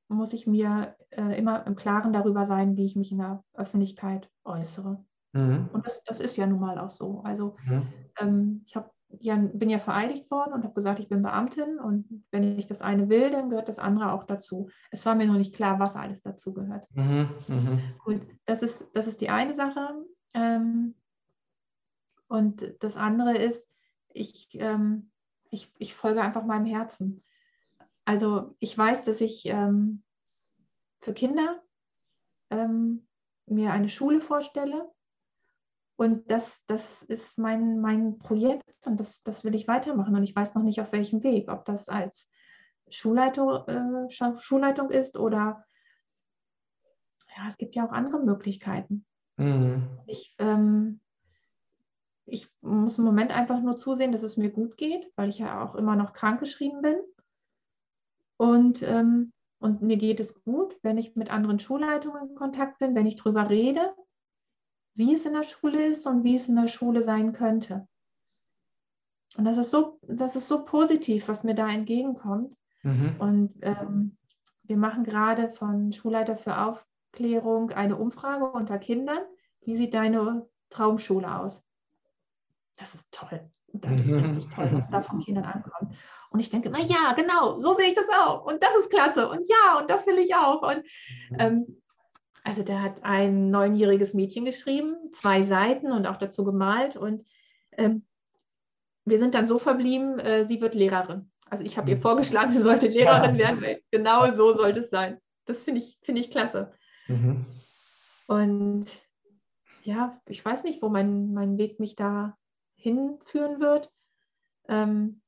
[0.09, 4.29] muss ich mir äh, immer im Klaren darüber sein, wie ich mich in der Öffentlichkeit
[4.45, 5.05] äußere.
[5.33, 5.69] Mhm.
[5.73, 7.21] Und das, das, ist ja nun mal auch so.
[7.23, 7.87] Also mhm.
[8.19, 12.25] ähm, ich hab, ja, bin ja vereidigt worden und habe gesagt, ich bin Beamtin und
[12.33, 14.71] wenn ich das eine will, dann gehört das andere auch dazu.
[14.91, 16.85] Es war mir noch nicht klar, was alles dazu gehört.
[16.95, 17.29] Mhm.
[17.47, 17.81] mhm.
[18.05, 20.05] Gut, das ist, das ist die eine Sache.
[20.35, 20.95] Ähm,
[22.29, 23.67] und das andere ist,
[24.13, 25.11] ich, ähm,
[25.51, 27.23] ich, ich folge einfach meinem Herzen.
[28.05, 30.03] Also ich weiß, dass ich ähm,
[31.01, 31.63] für Kinder
[32.51, 33.07] ähm,
[33.47, 34.91] mir eine Schule vorstelle.
[35.97, 40.15] Und das, das ist mein, mein Projekt und das, das will ich weitermachen.
[40.15, 42.29] Und ich weiß noch nicht, auf welchem Weg, ob das als
[42.89, 44.09] Schulleitung, äh,
[44.41, 45.65] Schulleitung ist oder
[47.37, 49.05] ja, es gibt ja auch andere Möglichkeiten.
[49.37, 49.89] Mhm.
[50.07, 51.01] Ich ähm,
[52.31, 55.63] ich muss im Moment einfach nur zusehen, dass es mir gut geht, weil ich ja
[55.63, 56.97] auch immer noch krankgeschrieben bin.
[58.37, 62.95] Und, ähm, und mir geht es gut, wenn ich mit anderen Schulleitungen in Kontakt bin,
[62.95, 63.95] wenn ich darüber rede,
[64.95, 67.89] wie es in der Schule ist und wie es in der Schule sein könnte.
[69.37, 72.57] Und das ist so, das ist so positiv, was mir da entgegenkommt.
[72.83, 73.17] Mhm.
[73.19, 74.17] Und ähm,
[74.63, 79.21] wir machen gerade von Schulleiter für Aufklärung eine Umfrage unter Kindern.
[79.61, 81.68] Wie sieht deine Traumschule aus?
[82.79, 83.41] Das ist toll.
[83.73, 85.95] Das ist richtig toll, was da von Kindern ankommt.
[86.31, 88.47] Und ich denke, na ja, genau, so sehe ich das auch.
[88.47, 89.29] Und das ist klasse.
[89.29, 90.63] Und ja, und das will ich auch.
[90.63, 90.85] Und
[91.39, 91.83] ähm,
[92.45, 96.97] also der hat ein neunjähriges Mädchen geschrieben, zwei Seiten und auch dazu gemalt.
[96.97, 97.27] Und
[97.73, 98.07] ähm,
[99.05, 101.31] wir sind dann so verblieben, äh, sie wird Lehrerin.
[101.51, 102.03] Also ich habe ihr mhm.
[102.03, 103.61] vorgeschlagen, sie sollte Lehrerin werden.
[103.61, 105.19] Weil genau so sollte es sein.
[105.47, 106.73] das finde ich, find ich klasse.
[107.09, 107.45] Mhm.
[108.29, 108.87] Und
[109.83, 112.38] ja, ich weiß nicht, wo mein, mein Weg mich da
[112.79, 113.91] hinführen wird.
[114.69, 115.21] Ähm,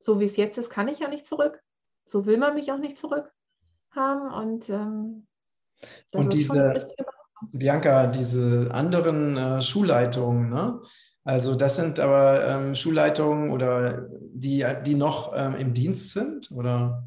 [0.00, 1.62] so wie es jetzt ist, kann ich ja nicht zurück.
[2.06, 3.32] So will man mich auch nicht zurück
[3.90, 4.32] haben.
[4.32, 5.26] Und, ähm,
[6.12, 6.86] und diese,
[7.52, 10.80] Bianca, diese anderen äh, Schulleitungen, ne?
[11.24, 17.06] Also das sind aber ähm, Schulleitungen oder die, die noch ähm, im Dienst sind, oder?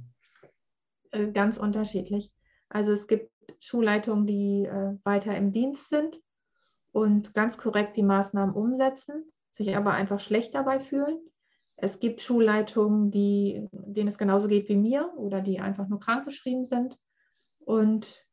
[1.11, 2.31] Äh, ganz unterschiedlich.
[2.69, 6.17] Also es gibt Schulleitungen, die äh, weiter im Dienst sind
[6.93, 11.19] und ganz korrekt die Maßnahmen umsetzen, sich aber einfach schlecht dabei fühlen.
[11.77, 16.65] Es gibt Schulleitungen, die, denen es genauso geht wie mir oder die einfach nur krankgeschrieben
[16.65, 16.97] sind.
[17.59, 18.23] Und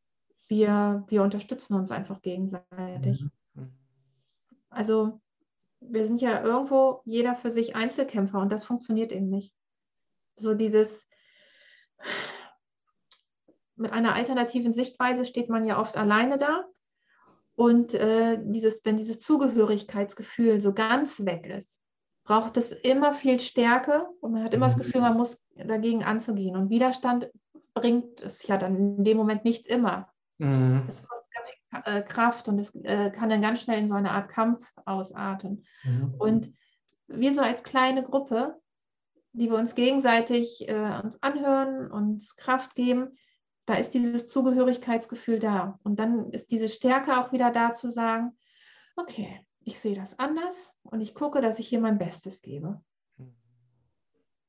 [0.49, 3.25] wir, wir unterstützen uns einfach gegenseitig.
[3.55, 3.73] Mhm.
[4.69, 5.21] Also
[5.81, 9.55] wir sind ja irgendwo jeder für sich Einzelkämpfer und das funktioniert eben nicht.
[10.37, 10.89] So dieses,
[13.77, 16.65] mit einer alternativen Sichtweise steht man ja oft alleine da
[17.55, 21.81] und äh, dieses, wenn dieses Zugehörigkeitsgefühl so ganz weg ist,
[22.25, 24.83] braucht es immer viel Stärke und man hat immer das mhm.
[24.83, 26.57] Gefühl, man muss dagegen anzugehen.
[26.57, 27.29] Und Widerstand
[27.75, 30.09] bringt es ja dann in dem Moment nicht immer.
[30.39, 30.83] Mhm.
[30.87, 33.95] Das kostet ganz viel äh, Kraft und es äh, kann dann ganz schnell in so
[33.95, 35.65] eine Art Kampf ausarten.
[35.85, 36.15] Mhm.
[36.19, 36.53] Und
[37.09, 38.57] wir so als kleine Gruppe,
[39.33, 43.17] die wir uns gegenseitig äh, uns anhören, uns Kraft geben,
[43.67, 45.79] da ist dieses Zugehörigkeitsgefühl da.
[45.83, 48.37] Und dann ist diese Stärke auch wieder da zu sagen,
[48.97, 52.81] okay, ich sehe das anders und ich gucke, dass ich hier mein Bestes gebe.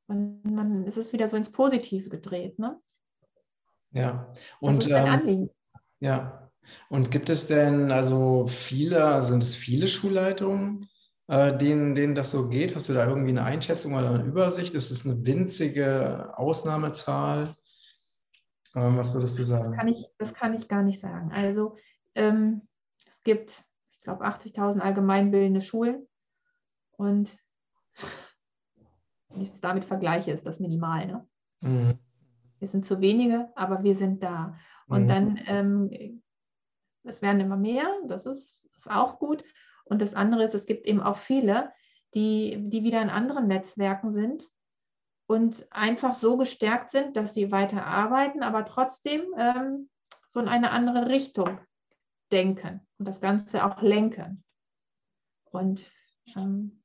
[0.08, 2.60] Und dann ist es wieder so ins Positive gedreht.
[2.60, 2.80] Ne?
[3.92, 5.50] Ja, und ähm,
[6.00, 6.50] ja.
[6.90, 10.90] Und gibt es denn also viele, sind es viele Schulleitungen,
[11.28, 12.76] äh, denen, denen das so geht?
[12.76, 14.74] Hast du da irgendwie eine Einschätzung oder eine Übersicht?
[14.74, 17.50] Ist es eine winzige Ausnahmezahl?
[18.76, 19.72] Ähm, was würdest du sagen?
[19.72, 21.32] Das kann ich, das kann ich gar nicht sagen.
[21.32, 21.76] Also
[22.16, 22.68] ähm,
[23.08, 26.08] es gibt, ich glaube, 80.000 allgemeinbildende Schulen
[26.98, 27.38] und
[29.30, 31.06] wenn ich es damit vergleiche, ist das minimal.
[31.06, 31.28] Ne?
[31.62, 32.00] Mhm.
[32.60, 34.56] Wir sind zu wenige, aber wir sind da.
[34.88, 35.08] Und mhm.
[35.08, 36.22] dann, ähm,
[37.04, 39.44] es werden immer mehr, das ist, ist auch gut.
[39.86, 41.72] Und das andere ist, es gibt eben auch viele,
[42.16, 44.50] die, die wieder in anderen Netzwerken sind
[45.28, 49.90] und einfach so gestärkt sind, dass sie weiter arbeiten, aber trotzdem ähm,
[50.28, 51.60] so in eine andere Richtung
[52.32, 54.44] denken und das Ganze auch lenken.
[55.52, 55.92] Und
[56.36, 56.84] ähm,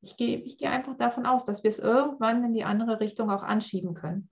[0.00, 3.30] ich gehe ich geh einfach davon aus, dass wir es irgendwann in die andere Richtung
[3.30, 4.30] auch anschieben können.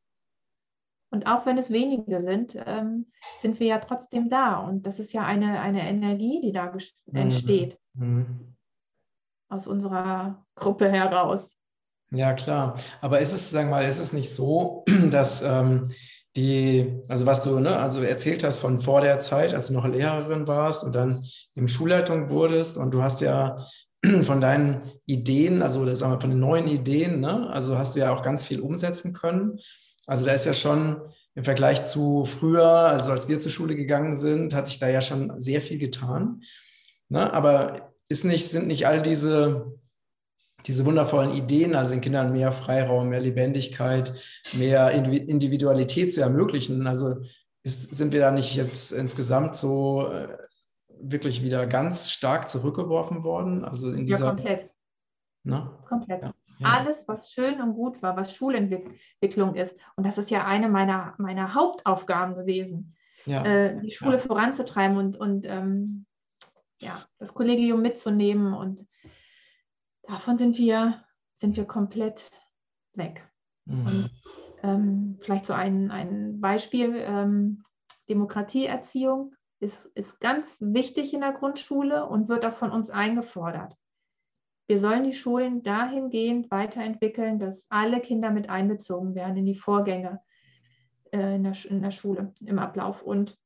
[1.11, 3.07] Und auch wenn es wenige sind, ähm,
[3.39, 4.59] sind wir ja trotzdem da.
[4.59, 6.81] Und das ist ja eine, eine Energie, die da mhm.
[7.15, 8.57] entsteht mhm.
[9.49, 11.57] aus unserer Gruppe heraus.
[12.15, 12.79] Ja, klar.
[13.01, 15.89] Aber ist es, sagen wir mal, ist es nicht so, dass ähm,
[16.37, 19.87] die, also was du ne, also erzählt hast von vor der Zeit, als du noch
[19.87, 21.23] Lehrerin warst und dann
[21.55, 23.67] im Schulleitung wurdest und du hast ja
[24.23, 28.01] von deinen Ideen, also oder sagen wir von den neuen Ideen, ne, also hast du
[28.01, 29.59] ja auch ganz viel umsetzen können.
[30.07, 31.01] Also da ist ja schon
[31.35, 35.01] im Vergleich zu früher, also als wir zur Schule gegangen sind, hat sich da ja
[35.01, 36.43] schon sehr viel getan.
[37.09, 37.33] Ne?
[37.33, 39.73] Aber ist nicht, sind nicht all diese
[40.67, 44.15] diese wundervollen Ideen, also den Kindern mehr Freiraum, mehr Lebendigkeit,
[44.55, 46.87] mehr Individualität zu ermöglichen.
[46.87, 47.17] Also
[47.63, 50.37] ist, sind wir da nicht jetzt insgesamt so äh,
[51.01, 53.65] wirklich wieder ganz stark zurückgeworfen worden?
[53.65, 54.71] Also in dieser, ja, komplett.
[55.43, 55.71] Ne?
[55.87, 56.23] Komplett.
[56.23, 56.67] Ja, ja.
[56.67, 59.75] Alles, was schön und gut war, was Schulentwicklung ist.
[59.97, 62.95] Und das ist ja eine meiner, meiner Hauptaufgaben gewesen,
[63.27, 66.07] äh, die Schule voranzutreiben und, und ähm,
[66.79, 68.87] ja, das Kollegium mitzunehmen und
[70.07, 72.31] davon sind wir, sind wir komplett
[72.95, 73.29] weg.
[73.65, 73.87] Mhm.
[73.87, 74.11] Und
[74.63, 77.65] ähm, vielleicht so ein, ein Beispiel, ähm,
[78.09, 83.77] Demokratieerziehung ist, ist ganz wichtig in der Grundschule und wird auch von uns eingefordert.
[84.67, 90.21] Wir sollen die Schulen dahingehend weiterentwickeln, dass alle Kinder mit einbezogen werden in die Vorgänge
[91.13, 93.03] äh, in, der, in, der, Schule, im Ablauf.
[93.03, 93.39] Und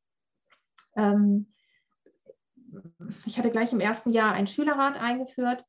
[0.97, 1.53] ähm,
[3.27, 5.65] ich hatte gleich im ersten Jahr einen Schülerrat eingeführt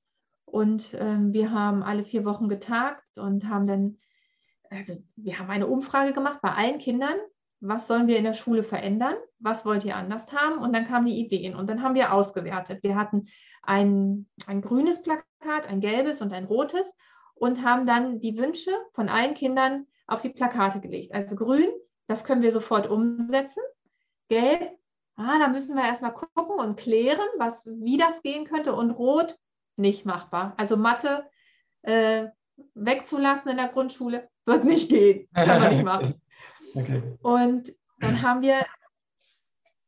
[0.51, 3.97] und ähm, wir haben alle vier Wochen getagt und haben dann,
[4.69, 7.15] also wir haben eine Umfrage gemacht bei allen Kindern,
[7.61, 11.05] was sollen wir in der Schule verändern, was wollt ihr anders haben und dann kamen
[11.05, 12.83] die Ideen und dann haben wir ausgewertet.
[12.83, 13.27] Wir hatten
[13.63, 16.89] ein, ein grünes Plakat, ein gelbes und ein rotes
[17.35, 21.13] und haben dann die Wünsche von allen Kindern auf die Plakate gelegt.
[21.13, 21.69] Also grün,
[22.07, 23.61] das können wir sofort umsetzen.
[24.29, 24.77] Gelb,
[25.15, 28.73] ah, da müssen wir erstmal gucken und klären, was, wie das gehen könnte.
[28.73, 29.37] Und rot,
[29.79, 30.53] nicht machbar.
[30.57, 31.27] Also Mathe
[31.83, 32.27] äh,
[32.75, 35.27] wegzulassen in der Grundschule wird nicht gehen.
[35.33, 36.21] Kann man nicht machen.
[36.75, 37.17] okay.
[37.21, 38.65] Und dann haben wir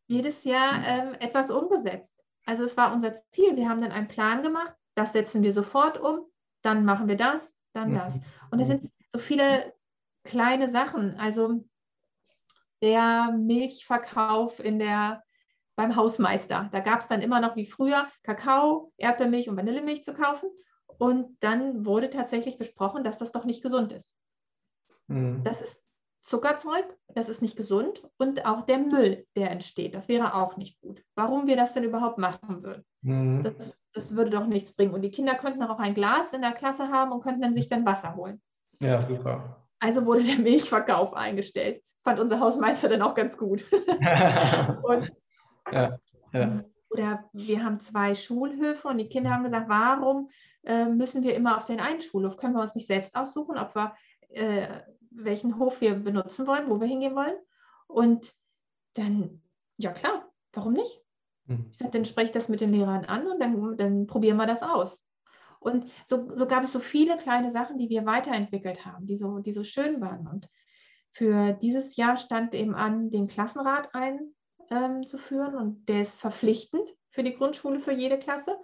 [0.08, 2.14] jedes Jahr ähm, etwas umgesetzt.
[2.46, 3.56] Also es war unser Ziel.
[3.56, 6.26] Wir haben dann einen Plan gemacht, das setzen wir sofort um,
[6.62, 8.16] dann machen wir das, dann das.
[8.50, 9.74] Und es sind so viele
[10.24, 11.18] kleine Sachen.
[11.18, 11.64] Also
[12.82, 15.24] der Milchverkauf in der,
[15.82, 16.70] beim Hausmeister.
[16.72, 20.50] Da gab es dann immer noch wie früher Kakao, Erdbeermilch und Vanillemilch zu kaufen.
[21.00, 24.14] Und dann wurde tatsächlich besprochen, dass das doch nicht gesund ist.
[25.08, 25.44] Mhm.
[25.44, 25.82] Das ist
[26.22, 30.80] Zuckerzeug, das ist nicht gesund und auch der Müll, der entsteht, das wäre auch nicht
[30.80, 31.04] gut.
[31.16, 32.86] Warum wir das denn überhaupt machen würden?
[33.02, 33.42] Mhm.
[33.42, 34.94] Das, das, würde doch nichts bringen.
[34.94, 37.70] Und die Kinder könnten auch ein Glas in der Klasse haben und könnten dann sich
[37.70, 38.40] dann Wasser holen.
[38.80, 39.66] Ja, super.
[39.80, 41.82] Also wurde der Milchverkauf eingestellt.
[41.96, 43.66] Das fand unser Hausmeister dann auch ganz gut.
[44.84, 45.12] und,
[45.72, 46.00] ja,
[46.34, 46.64] ja.
[46.90, 50.30] Oder wir haben zwei Schulhöfe und die Kinder haben gesagt, warum
[50.64, 52.36] äh, müssen wir immer auf den einen Schulhof?
[52.36, 53.94] Können wir uns nicht selbst aussuchen, ob wir
[54.30, 57.36] äh, welchen Hof wir benutzen wollen, wo wir hingehen wollen.
[57.88, 58.34] Und
[58.94, 59.42] dann,
[59.78, 61.02] ja klar, warum nicht?
[61.46, 61.68] Mhm.
[61.72, 64.48] Ich sage, dann spreche ich das mit den Lehrern an und dann, dann probieren wir
[64.48, 65.02] das aus.
[65.60, 69.40] Und so, so gab es so viele kleine Sachen, die wir weiterentwickelt haben, die so,
[69.40, 70.28] die so schön waren.
[70.28, 70.50] Und
[71.12, 74.36] für dieses Jahr stand eben an, den Klassenrat einzuführen.
[74.72, 75.04] Ähm,
[75.58, 78.58] und der ist verpflichtend für die Grundschule, für jede Klasse.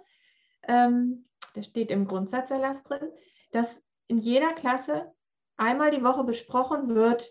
[0.66, 3.08] Ähm, der steht im Grundsatzerlass drin,
[3.52, 5.12] dass in jeder Klasse
[5.56, 7.30] einmal die Woche besprochen wird,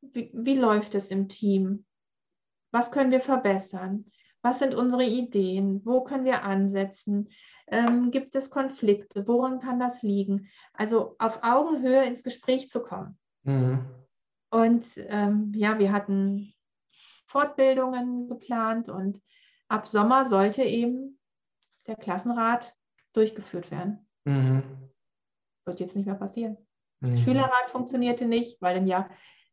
[0.00, 1.84] wie, wie läuft es im Team?
[2.72, 4.10] Was können wir verbessern?
[4.42, 5.80] Was sind unsere Ideen?
[5.84, 7.30] Wo können wir ansetzen?
[7.68, 9.26] Ähm, gibt es Konflikte?
[9.26, 10.48] Woran kann das liegen?
[10.72, 13.18] Also auf Augenhöhe ins Gespräch zu kommen.
[13.44, 13.86] Mhm.
[14.50, 16.54] Und ähm, ja, wir hatten
[17.26, 19.20] Fortbildungen geplant und
[19.68, 21.18] ab Sommer sollte eben
[21.86, 22.74] der Klassenrat
[23.12, 24.08] durchgeführt werden.
[24.24, 24.62] Mhm.
[25.64, 26.56] Wird jetzt nicht mehr passieren.
[27.00, 27.16] Mhm.
[27.16, 29.08] Schülerrat funktionierte nicht, weil dann ja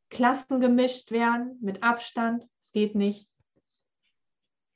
[0.09, 2.47] Klassen gemischt werden mit Abstand.
[2.59, 3.27] Es geht nicht.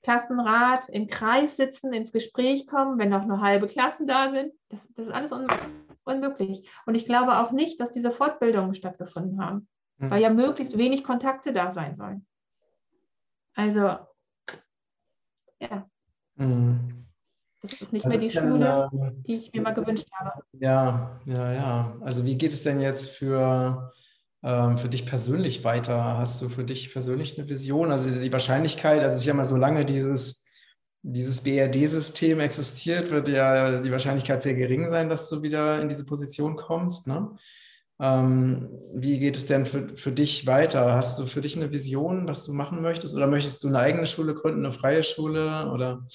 [0.04, 4.54] Klassenrat im Kreis sitzen, ins Gespräch kommen, wenn noch nur halbe Klassen da sind.
[4.70, 5.48] Das, das ist alles un
[6.06, 6.68] unmöglich.
[6.86, 9.68] Und ich glaube auch nicht, dass diese Fortbildungen stattgefunden haben,
[9.98, 10.10] mhm.
[10.10, 12.27] weil ja möglichst wenig Kontakte da sein sollen.
[13.58, 13.98] Also,
[15.60, 15.90] ja.
[16.36, 17.08] Mhm.
[17.64, 20.44] Das ist nicht Was mehr die denn, Schule, äh, die ich mir mal gewünscht habe.
[20.54, 21.98] Ja, ja, ja.
[22.02, 23.92] Also wie geht es denn jetzt für,
[24.44, 26.20] ähm, für dich persönlich weiter?
[26.20, 27.92] Hast du für dich persönlich eine Vision?
[27.92, 30.46] Also die Wahrscheinlichkeit, also ich ja mal, solange dieses,
[31.02, 36.06] dieses BRD-System existiert, wird ja die Wahrscheinlichkeit sehr gering sein, dass du wieder in diese
[36.06, 37.08] Position kommst.
[37.08, 37.36] Ne?
[38.00, 40.94] Ähm, wie geht es denn für, für dich weiter?
[40.94, 43.16] Hast du für dich eine Vision, was du machen möchtest?
[43.16, 45.72] Oder möchtest du eine eigene Schule gründen, eine freie Schule?
[45.72, 46.06] Oder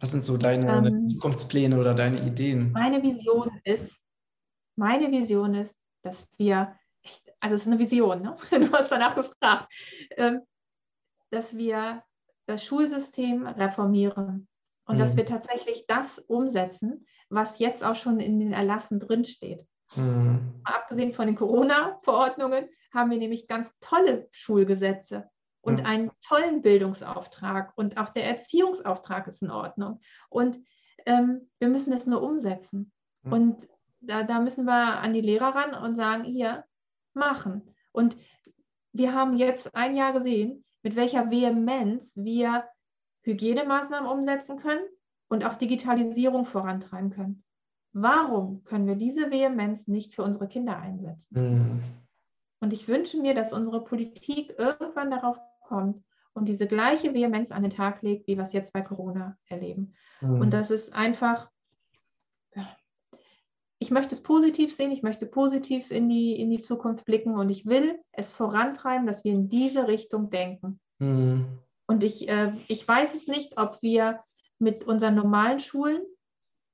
[0.00, 2.72] was sind so deine ähm, Zukunftspläne oder deine Ideen?
[2.72, 3.92] Meine Vision ist,
[4.76, 6.76] meine Vision ist, dass wir,
[7.38, 8.36] also es ist eine Vision, ne?
[8.50, 9.72] du hast danach gefragt,
[10.16, 10.40] ähm,
[11.30, 12.02] dass wir
[12.46, 14.48] das Schulsystem reformieren
[14.86, 15.00] und mhm.
[15.00, 19.66] dass wir tatsächlich das umsetzen, was jetzt auch schon in den Erlassen drinsteht.
[19.96, 20.60] Mhm.
[20.64, 25.28] Abgesehen von den Corona-Verordnungen haben wir nämlich ganz tolle Schulgesetze
[25.60, 25.86] und ja.
[25.86, 30.00] einen tollen Bildungsauftrag und auch der Erziehungsauftrag ist in Ordnung.
[30.28, 30.58] Und
[31.06, 32.92] ähm, wir müssen das nur umsetzen.
[33.24, 33.32] Ja.
[33.32, 33.68] Und
[34.00, 36.64] da, da müssen wir an die Lehrer ran und sagen, hier,
[37.14, 37.74] machen.
[37.92, 38.16] Und
[38.92, 42.64] wir haben jetzt ein Jahr gesehen, mit welcher Vehemenz wir
[43.24, 44.84] Hygienemaßnahmen umsetzen können
[45.28, 47.44] und auch Digitalisierung vorantreiben können.
[47.92, 51.34] Warum können wir diese Vehemenz nicht für unsere Kinder einsetzen?
[51.34, 51.82] Mhm.
[52.60, 56.02] Und ich wünsche mir, dass unsere Politik irgendwann darauf kommt
[56.32, 59.94] und diese gleiche Vehemenz an den Tag legt, wie wir es jetzt bei Corona erleben.
[60.20, 60.40] Mhm.
[60.40, 61.50] Und das ist einfach,
[63.78, 67.48] ich möchte es positiv sehen, ich möchte positiv in die, in die Zukunft blicken und
[67.50, 70.80] ich will es vorantreiben, dass wir in diese Richtung denken.
[70.98, 71.58] Mhm.
[71.86, 74.22] Und ich, äh, ich weiß es nicht, ob wir
[74.58, 76.02] mit unseren normalen Schulen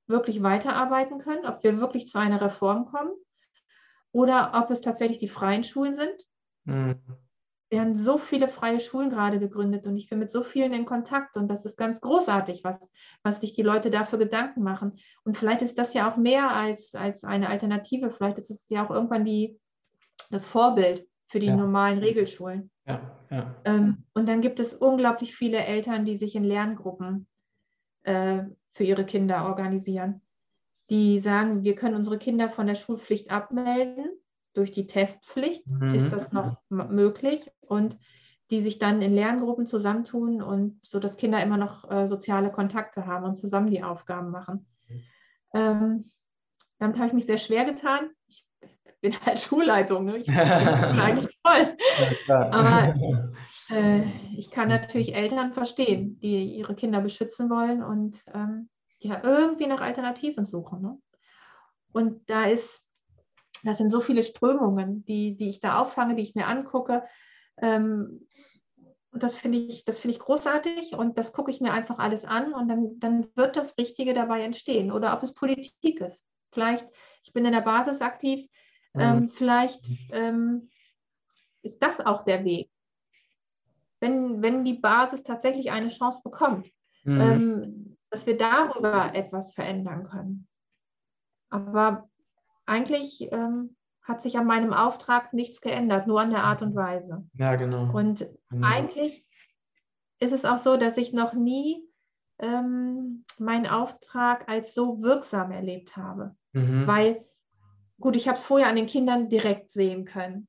[0.07, 3.11] wirklich weiterarbeiten können, ob wir wirklich zu einer Reform kommen
[4.11, 6.25] oder ob es tatsächlich die freien Schulen sind.
[6.65, 6.99] Mhm
[7.71, 11.37] werden so viele freie Schulen gerade gegründet und ich bin mit so vielen in Kontakt
[11.37, 12.91] und das ist ganz großartig, was,
[13.23, 14.99] was sich die Leute dafür Gedanken machen.
[15.23, 18.85] Und vielleicht ist das ja auch mehr als, als eine Alternative, vielleicht ist es ja
[18.85, 19.57] auch irgendwann die,
[20.29, 21.55] das Vorbild für die ja.
[21.55, 22.69] normalen Regelschulen.
[22.91, 23.55] Ja, ja.
[23.65, 27.27] Ähm, und dann gibt es unglaublich viele Eltern, die sich in Lerngruppen
[28.03, 30.21] äh, für ihre Kinder organisieren,
[30.89, 34.09] die sagen, wir können unsere Kinder von der Schulpflicht abmelden
[34.53, 35.93] durch die Testpflicht mhm.
[35.93, 37.97] ist das noch möglich und
[38.49, 43.05] die sich dann in Lerngruppen zusammentun und so, dass Kinder immer noch äh, soziale Kontakte
[43.05, 44.67] haben und zusammen die Aufgaben machen.
[44.89, 45.03] Mhm.
[45.53, 46.05] Ähm,
[46.77, 48.09] damit habe ich mich sehr schwer getan.
[49.01, 50.05] Ich bin halt Schulleitung.
[50.05, 50.17] Ne?
[50.17, 51.75] Ich bin eigentlich toll.
[52.27, 52.95] Ja, Aber
[53.69, 54.03] äh,
[54.37, 59.81] ich kann natürlich Eltern verstehen, die ihre Kinder beschützen wollen und ähm, ja irgendwie nach
[59.81, 60.81] Alternativen suchen.
[60.81, 60.97] Ne?
[61.91, 62.85] Und da ist,
[63.63, 67.03] das sind so viele Strömungen, die, die ich da auffange, die ich mir angucke.
[67.57, 68.27] Ähm,
[69.11, 72.23] und das finde ich, das finde ich großartig und das gucke ich mir einfach alles
[72.23, 74.91] an und dann, dann wird das Richtige dabei entstehen.
[74.91, 76.23] Oder ob es Politik ist.
[76.53, 76.87] Vielleicht,
[77.23, 78.47] ich bin in der Basis aktiv,
[78.93, 79.01] mhm.
[79.01, 80.69] ähm, vielleicht ähm,
[81.61, 82.69] ist das auch der Weg.
[83.99, 86.71] Wenn, wenn die Basis tatsächlich eine Chance bekommt,
[87.03, 87.21] mhm.
[87.21, 90.47] ähm, dass wir darüber etwas verändern können.
[91.49, 92.09] Aber
[92.65, 97.27] eigentlich ähm, hat sich an meinem Auftrag nichts geändert, nur an der Art und Weise.
[97.33, 97.95] Ja, genau.
[97.95, 98.67] Und genau.
[98.67, 99.25] eigentlich
[100.19, 101.83] ist es auch so, dass ich noch nie
[102.39, 106.35] ähm, meinen Auftrag als so wirksam erlebt habe.
[106.53, 106.87] Mhm.
[106.87, 107.25] Weil,
[108.01, 110.47] gut, ich habe es vorher an den Kindern direkt sehen können.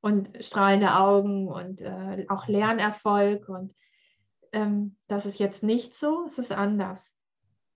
[0.00, 3.48] Und strahlende Augen und äh, auch Lernerfolg.
[3.48, 3.74] Und
[4.52, 7.14] ähm, das ist jetzt nicht so, es ist anders.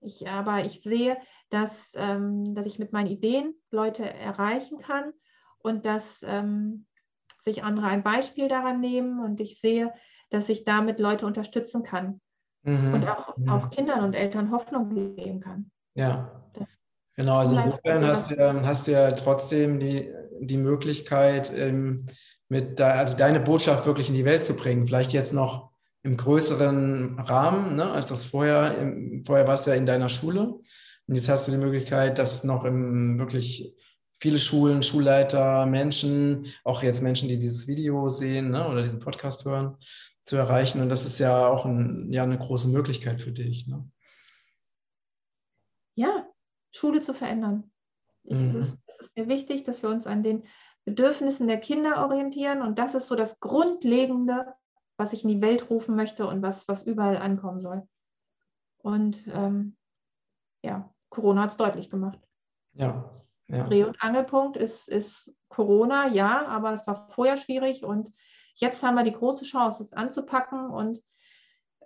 [0.01, 1.17] Ich, aber ich sehe,
[1.49, 5.13] dass, ähm, dass ich mit meinen Ideen Leute erreichen kann
[5.59, 6.85] und dass ähm,
[7.43, 9.93] sich andere ein Beispiel daran nehmen und ich sehe,
[10.29, 12.19] dass ich damit Leute unterstützen kann
[12.63, 12.93] mhm.
[12.93, 13.49] und auch, mhm.
[13.49, 15.71] auch Kindern und Eltern Hoffnung geben kann.
[15.95, 16.43] Ja,
[17.17, 17.39] genau.
[17.39, 20.09] Also insofern hast du, hast du ja trotzdem die,
[20.39, 22.05] die Möglichkeit, ähm,
[22.49, 24.87] mit da, also deine Botschaft wirklich in die Welt zu bringen.
[24.87, 25.71] Vielleicht jetzt noch
[26.03, 28.93] im größeren Rahmen, ne, als das vorher,
[29.25, 30.59] vorher war es ja in deiner Schule.
[31.07, 33.75] Und jetzt hast du die Möglichkeit, das noch im wirklich
[34.19, 39.45] viele Schulen, Schulleiter, Menschen, auch jetzt Menschen, die dieses Video sehen ne, oder diesen Podcast
[39.45, 39.77] hören,
[40.23, 40.81] zu erreichen.
[40.81, 43.67] Und das ist ja auch ein, ja, eine große Möglichkeit für dich.
[43.67, 43.89] Ne?
[45.95, 46.26] Ja,
[46.77, 47.71] Schule zu verändern.
[48.23, 48.49] Ich, mhm.
[48.49, 50.43] es, ist, es ist mir wichtig, dass wir uns an den
[50.85, 52.61] Bedürfnissen der Kinder orientieren.
[52.61, 54.53] Und das ist so das Grundlegende,
[54.97, 57.87] was ich in die Welt rufen möchte und was, was überall ankommen soll.
[58.77, 59.75] Und ähm,
[60.63, 62.19] ja, Corona hat es deutlich gemacht.
[62.73, 63.09] Ja,
[63.47, 63.63] ja.
[63.63, 68.11] Dreh- und Angelpunkt ist, ist Corona, ja, aber es war vorher schwierig und
[68.55, 71.01] jetzt haben wir die große Chance, es anzupacken und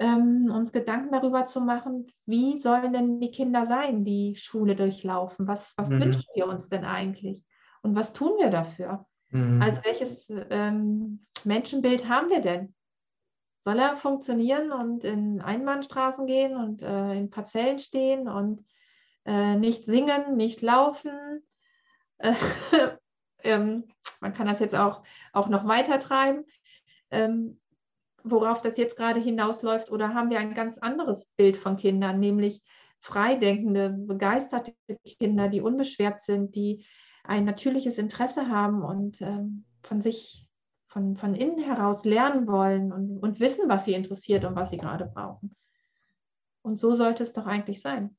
[0.02, 5.48] ähm, uns Gedanken darüber zu machen, wie sollen denn die Kinder sein, die Schule durchlaufen?
[5.48, 6.02] Was, was mhm.
[6.02, 7.46] wünschen wir uns denn eigentlich?
[7.84, 9.06] Und was tun wir dafür?
[9.30, 9.62] Mhm.
[9.62, 12.74] Also welches ähm, Menschenbild haben wir denn?
[13.64, 18.66] Soll er funktionieren und in Einbahnstraßen gehen und äh, in Parzellen stehen und
[19.26, 21.44] äh, nicht singen, nicht laufen?
[22.18, 22.34] Äh,
[23.44, 23.84] ähm,
[24.20, 26.44] man kann das jetzt auch, auch noch weiter treiben.
[27.12, 27.61] Ähm,
[28.24, 32.62] worauf das jetzt gerade hinausläuft, oder haben wir ein ganz anderes Bild von Kindern, nämlich
[33.00, 34.74] freidenkende, begeisterte
[35.20, 36.86] Kinder, die unbeschwert sind, die
[37.24, 40.48] ein natürliches Interesse haben und ähm, von sich,
[40.88, 44.78] von, von innen heraus lernen wollen und, und wissen, was sie interessiert und was sie
[44.78, 45.56] gerade brauchen.
[46.62, 48.16] Und so sollte es doch eigentlich sein.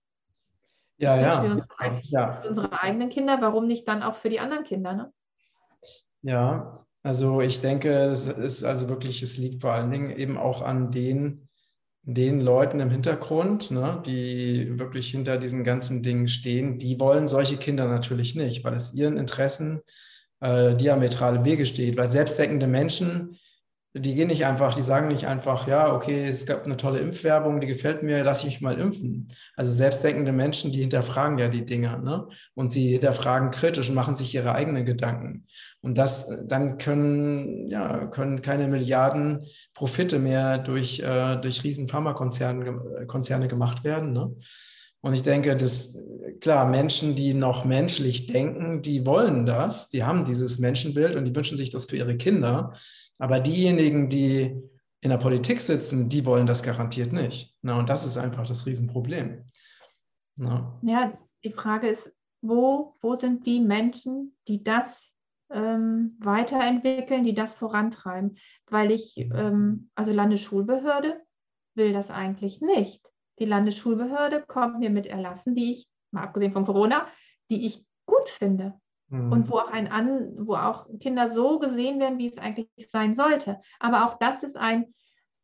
[0.96, 1.42] Ja, ja.
[1.42, 1.66] Wir uns
[2.10, 2.40] ja.
[2.42, 4.92] Für unsere eigenen Kinder, warum nicht dann auch für die anderen Kinder?
[4.94, 5.12] Ne?
[6.22, 10.62] Ja, also ich denke, es ist also wirklich, es liegt vor allen Dingen eben auch
[10.62, 11.48] an den,
[12.02, 16.78] den Leuten im Hintergrund, ne, die wirklich hinter diesen ganzen Dingen stehen.
[16.78, 19.80] Die wollen solche Kinder natürlich nicht, weil es ihren Interessen
[20.40, 21.96] äh, diametral im Wege steht.
[21.96, 23.38] Weil selbstdenkende Menschen
[23.94, 27.60] die gehen nicht einfach, die sagen nicht einfach, ja, okay, es gab eine tolle Impfwerbung,
[27.60, 29.28] die gefällt mir, lass ich mich mal impfen.
[29.54, 32.26] Also selbstdenkende Menschen, die hinterfragen ja die Dinge, ne?
[32.54, 35.46] Und sie hinterfragen kritisch und machen sich ihre eigenen Gedanken.
[35.82, 43.06] Und das, dann können, ja, können keine Milliarden Profite mehr durch, äh, durch riesen Pharmakonzerne
[43.06, 44.34] Konzerne gemacht werden, ne?
[45.04, 45.98] Und ich denke, dass,
[46.40, 51.34] klar, Menschen, die noch menschlich denken, die wollen das, die haben dieses Menschenbild und die
[51.34, 52.72] wünschen sich das für ihre Kinder.
[53.22, 54.60] Aber diejenigen, die
[55.00, 57.56] in der Politik sitzen, die wollen das garantiert nicht.
[57.62, 59.44] Na, und das ist einfach das Riesenproblem.
[60.34, 60.80] Na.
[60.82, 65.14] Ja, die Frage ist, wo, wo sind die Menschen, die das
[65.52, 68.38] ähm, weiterentwickeln, die das vorantreiben?
[68.66, 71.22] Weil ich, ähm, also Landesschulbehörde
[71.76, 73.08] will das eigentlich nicht.
[73.38, 77.06] Die Landesschulbehörde kommt mir mit Erlassen, die ich, mal abgesehen von Corona,
[77.52, 78.80] die ich gut finde
[79.12, 79.48] und mhm.
[79.50, 83.60] wo auch, ein An, wo auch Kinder so gesehen werden, wie es eigentlich sein sollte.
[83.78, 84.94] Aber auch das ist ein,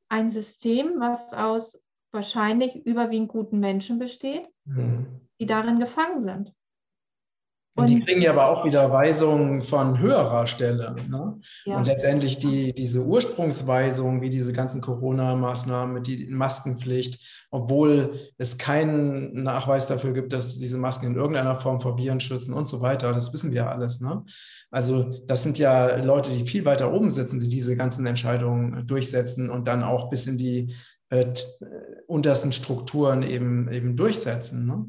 [0.08, 5.20] ein System, was aus wahrscheinlich überwiegend guten Menschen besteht, mhm.
[5.38, 6.54] die darin gefangen sind.
[7.78, 10.96] Und die kriegen ja aber auch wieder Weisungen von höherer Stelle.
[11.08, 11.40] Ne?
[11.64, 11.76] Ja.
[11.76, 19.44] Und letztendlich die, diese Ursprungsweisung, wie diese ganzen Corona-Maßnahmen mit der Maskenpflicht, obwohl es keinen
[19.44, 23.12] Nachweis dafür gibt, dass diese Masken in irgendeiner Form vor Viren schützen und so weiter,
[23.12, 24.00] das wissen wir alles.
[24.00, 24.24] Ne?
[24.70, 29.50] Also das sind ja Leute, die viel weiter oben sitzen, die diese ganzen Entscheidungen durchsetzen
[29.50, 30.74] und dann auch bis in die
[31.10, 31.32] äh,
[32.06, 34.66] untersten Strukturen eben, eben durchsetzen.
[34.66, 34.86] Ne?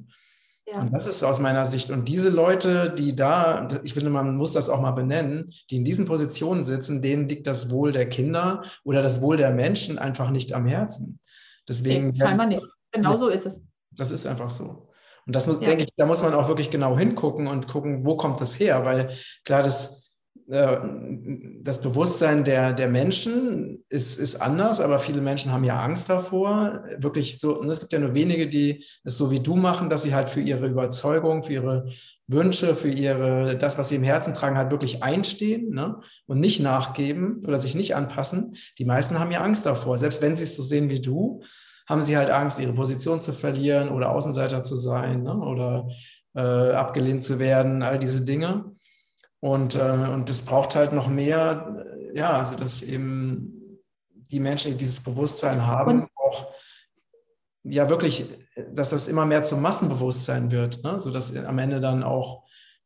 [0.72, 0.82] Ja.
[0.82, 1.90] Und das ist aus meiner Sicht.
[1.90, 5.84] Und diese Leute, die da, ich finde, man muss das auch mal benennen, die in
[5.84, 10.30] diesen Positionen sitzen, denen liegt das Wohl der Kinder oder das Wohl der Menschen einfach
[10.30, 11.20] nicht am Herzen.
[11.68, 12.10] Deswegen.
[12.10, 12.66] Nee, scheinbar nicht.
[12.92, 13.58] Genau so ist es.
[13.92, 14.90] Das ist einfach so.
[15.26, 15.68] Und das muss, ja.
[15.68, 18.86] denke ich, da muss man auch wirklich genau hingucken und gucken, wo kommt das her?
[18.86, 19.16] Weil
[19.46, 20.09] klar, das,
[20.50, 26.84] das Bewusstsein der, der Menschen ist, ist anders, aber viele Menschen haben ja Angst davor.
[26.98, 30.02] Wirklich so, und es gibt ja nur wenige, die es so wie du machen, dass
[30.02, 31.86] sie halt für ihre Überzeugung, für ihre
[32.26, 36.00] Wünsche, für ihre, das, was sie im Herzen tragen, halt wirklich einstehen ne?
[36.26, 38.56] und nicht nachgeben oder sich nicht anpassen.
[38.80, 40.00] Die meisten haben ja Angst davor.
[40.00, 41.44] Selbst wenn sie es so sehen wie du,
[41.88, 45.36] haben sie halt Angst, ihre Position zu verlieren oder Außenseiter zu sein ne?
[45.36, 45.90] oder
[46.36, 48.66] äh, abgelehnt zu werden, all diese Dinge.
[49.42, 53.82] Und, äh, und es braucht halt noch mehr, ja, also dass eben
[54.14, 56.52] die Menschen, die dieses Bewusstsein haben, auch
[57.64, 58.26] ja wirklich,
[58.74, 61.00] dass das immer mehr zum Massenbewusstsein wird, ne?
[61.00, 62.44] sodass am Ende dann auch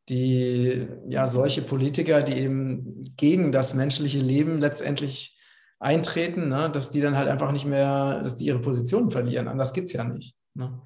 [0.10, 5.40] die, ja, solche Politiker, die eben gegen das menschliche Leben letztendlich
[5.80, 6.70] eintreten, ne?
[6.72, 9.48] dass die dann halt einfach nicht mehr, dass die ihre Position verlieren.
[9.48, 10.36] Anders geht es ja nicht.
[10.54, 10.82] Ne?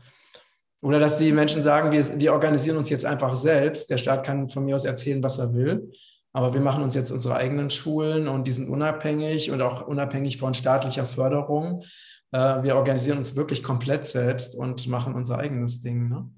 [0.82, 3.90] Oder dass die Menschen sagen, wir, wir organisieren uns jetzt einfach selbst.
[3.90, 5.92] Der Staat kann von mir aus erzählen, was er will.
[6.34, 10.38] Aber wir machen uns jetzt unsere eigenen Schulen und die sind unabhängig und auch unabhängig
[10.38, 11.84] von staatlicher Förderung.
[12.32, 16.10] Äh, wir organisieren uns wirklich komplett selbst und machen unser eigenes Ding.
[16.10, 16.30] Ne?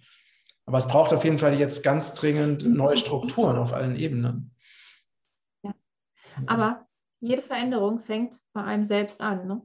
[0.66, 4.56] Aber es braucht auf jeden Fall jetzt ganz dringend neue Strukturen auf allen Ebenen.
[5.64, 5.74] Ja.
[6.46, 6.88] Aber
[7.20, 9.48] jede Veränderung fängt bei einem selbst an.
[9.48, 9.62] Ne?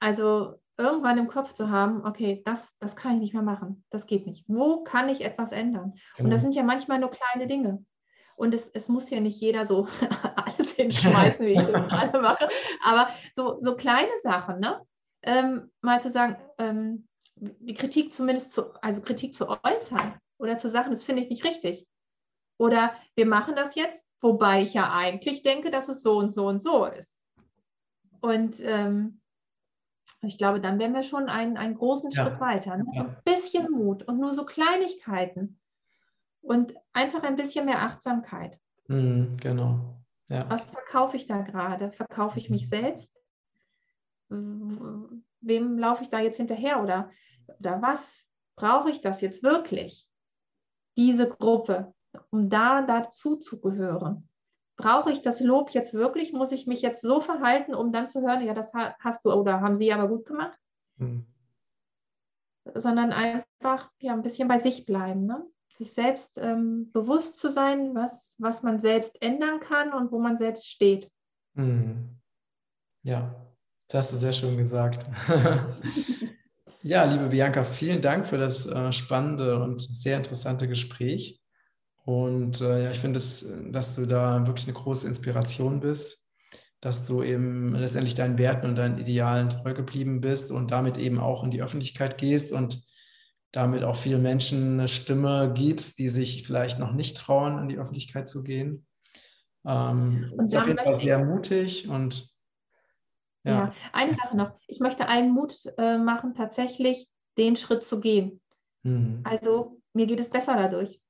[0.00, 4.06] Also irgendwann im Kopf zu haben, okay, das, das kann ich nicht mehr machen, das
[4.06, 4.44] geht nicht.
[4.46, 5.94] Wo kann ich etwas ändern?
[6.16, 6.26] Genau.
[6.26, 7.84] Und das sind ja manchmal nur kleine Dinge.
[8.36, 9.88] Und es, es muss ja nicht jeder so
[10.36, 12.48] alles hinschmeißen, wie ich das gerade mache,
[12.82, 14.80] aber so, so kleine Sachen, ne?
[15.22, 20.70] Ähm, mal zu sagen, ähm, die Kritik zumindest zu, also Kritik zu äußern oder zu
[20.70, 21.86] sagen, das finde ich nicht richtig.
[22.56, 26.46] Oder wir machen das jetzt, wobei ich ja eigentlich denke, dass es so und so
[26.46, 27.18] und so ist.
[28.20, 29.20] Und ähm,
[30.22, 32.24] ich glaube, dann wären wir schon einen, einen großen ja.
[32.24, 32.76] Schritt weiter.
[32.76, 32.84] Ne?
[32.92, 35.60] So ein bisschen Mut und nur so Kleinigkeiten
[36.40, 38.58] und einfach ein bisschen mehr Achtsamkeit.
[38.88, 39.96] Mhm, genau.
[40.28, 40.48] Ja.
[40.50, 41.92] Was verkaufe ich da gerade?
[41.92, 42.70] Verkaufe ich mich mhm.
[42.70, 43.12] selbst?
[44.28, 47.10] Wem laufe ich da jetzt hinterher oder,
[47.58, 50.06] oder was brauche ich das jetzt wirklich?
[50.96, 51.94] Diese Gruppe,
[52.30, 54.28] um da dazu zu gehören
[54.78, 56.32] brauche ich das Lob jetzt wirklich?
[56.32, 59.60] Muss ich mich jetzt so verhalten, um dann zu hören, ja, das hast du oder
[59.60, 60.58] haben sie aber gut gemacht?
[60.96, 61.26] Mhm.
[62.74, 65.44] Sondern einfach ja, ein bisschen bei sich bleiben, ne?
[65.68, 70.36] sich selbst ähm, bewusst zu sein, was, was man selbst ändern kann und wo man
[70.36, 71.10] selbst steht.
[71.54, 72.18] Mhm.
[73.02, 73.34] Ja,
[73.86, 75.06] das hast du sehr schön gesagt.
[76.82, 81.40] ja, liebe Bianca, vielen Dank für das äh, spannende und sehr interessante Gespräch.
[82.08, 86.26] Und äh, ja, ich finde, dass, dass du da wirklich eine große Inspiration bist,
[86.80, 91.20] dass du eben letztendlich deinen Werten und deinen Idealen treu geblieben bist und damit eben
[91.20, 92.80] auch in die Öffentlichkeit gehst und
[93.52, 97.76] damit auch vielen Menschen eine Stimme gibst, die sich vielleicht noch nicht trauen, in die
[97.76, 98.86] Öffentlichkeit zu gehen.
[99.66, 102.26] Ähm, und das ist auf jeden Fall sehr mutig und
[103.44, 103.52] ja.
[103.52, 103.74] ja.
[103.92, 104.52] eine Sache noch.
[104.66, 107.06] Ich möchte allen Mut äh, machen, tatsächlich
[107.36, 108.40] den Schritt zu gehen.
[108.82, 109.20] Mhm.
[109.24, 111.02] Also mir geht es besser dadurch.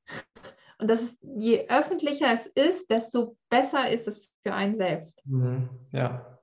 [0.80, 5.20] Und das ist, je öffentlicher es ist, desto besser ist es für einen selbst.
[5.24, 5.68] Mhm.
[5.92, 6.38] Ja.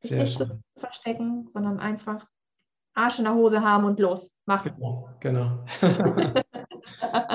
[0.00, 0.48] Sehr nicht schön.
[0.48, 2.26] zu verstecken, sondern einfach
[2.94, 4.30] Arsch in der Hose haben und los.
[4.46, 4.72] Machen.
[4.76, 5.08] Genau.
[5.20, 5.64] genau.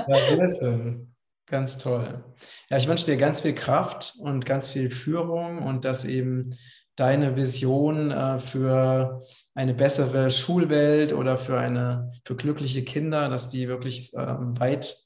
[0.07, 1.13] ja, sehr schön.
[1.49, 2.23] Ganz toll.
[2.69, 6.57] Ja, ich wünsche dir ganz viel Kraft und ganz viel Führung und dass eben
[6.97, 13.69] deine Vision äh, für eine bessere Schulwelt oder für eine für glückliche Kinder, dass die
[13.69, 14.97] wirklich ähm, weit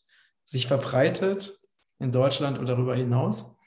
[0.44, 1.52] sich verbreitet
[2.00, 3.58] in Deutschland und darüber hinaus.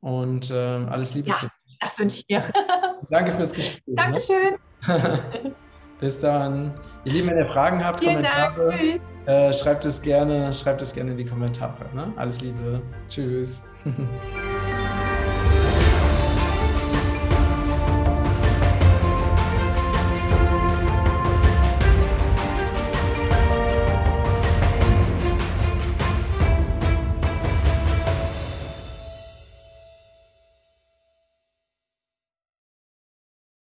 [0.00, 1.78] Und äh, alles Liebe ja, für dich.
[1.80, 2.52] Das wünsche ich dir.
[3.10, 3.82] Danke fürs Gespräch.
[3.86, 3.94] Ne?
[3.94, 4.56] Dankeschön.
[4.86, 5.54] Ne?
[6.00, 6.74] Bis dann.
[7.04, 11.10] Ihr Lieben, wenn ihr Fragen habt, Vielen Kommentare, äh, schreibt es gerne, schreibt es gerne
[11.10, 11.94] in die Kommentare.
[11.94, 12.12] Ne?
[12.16, 12.80] Alles Liebe.
[13.06, 13.64] Tschüss.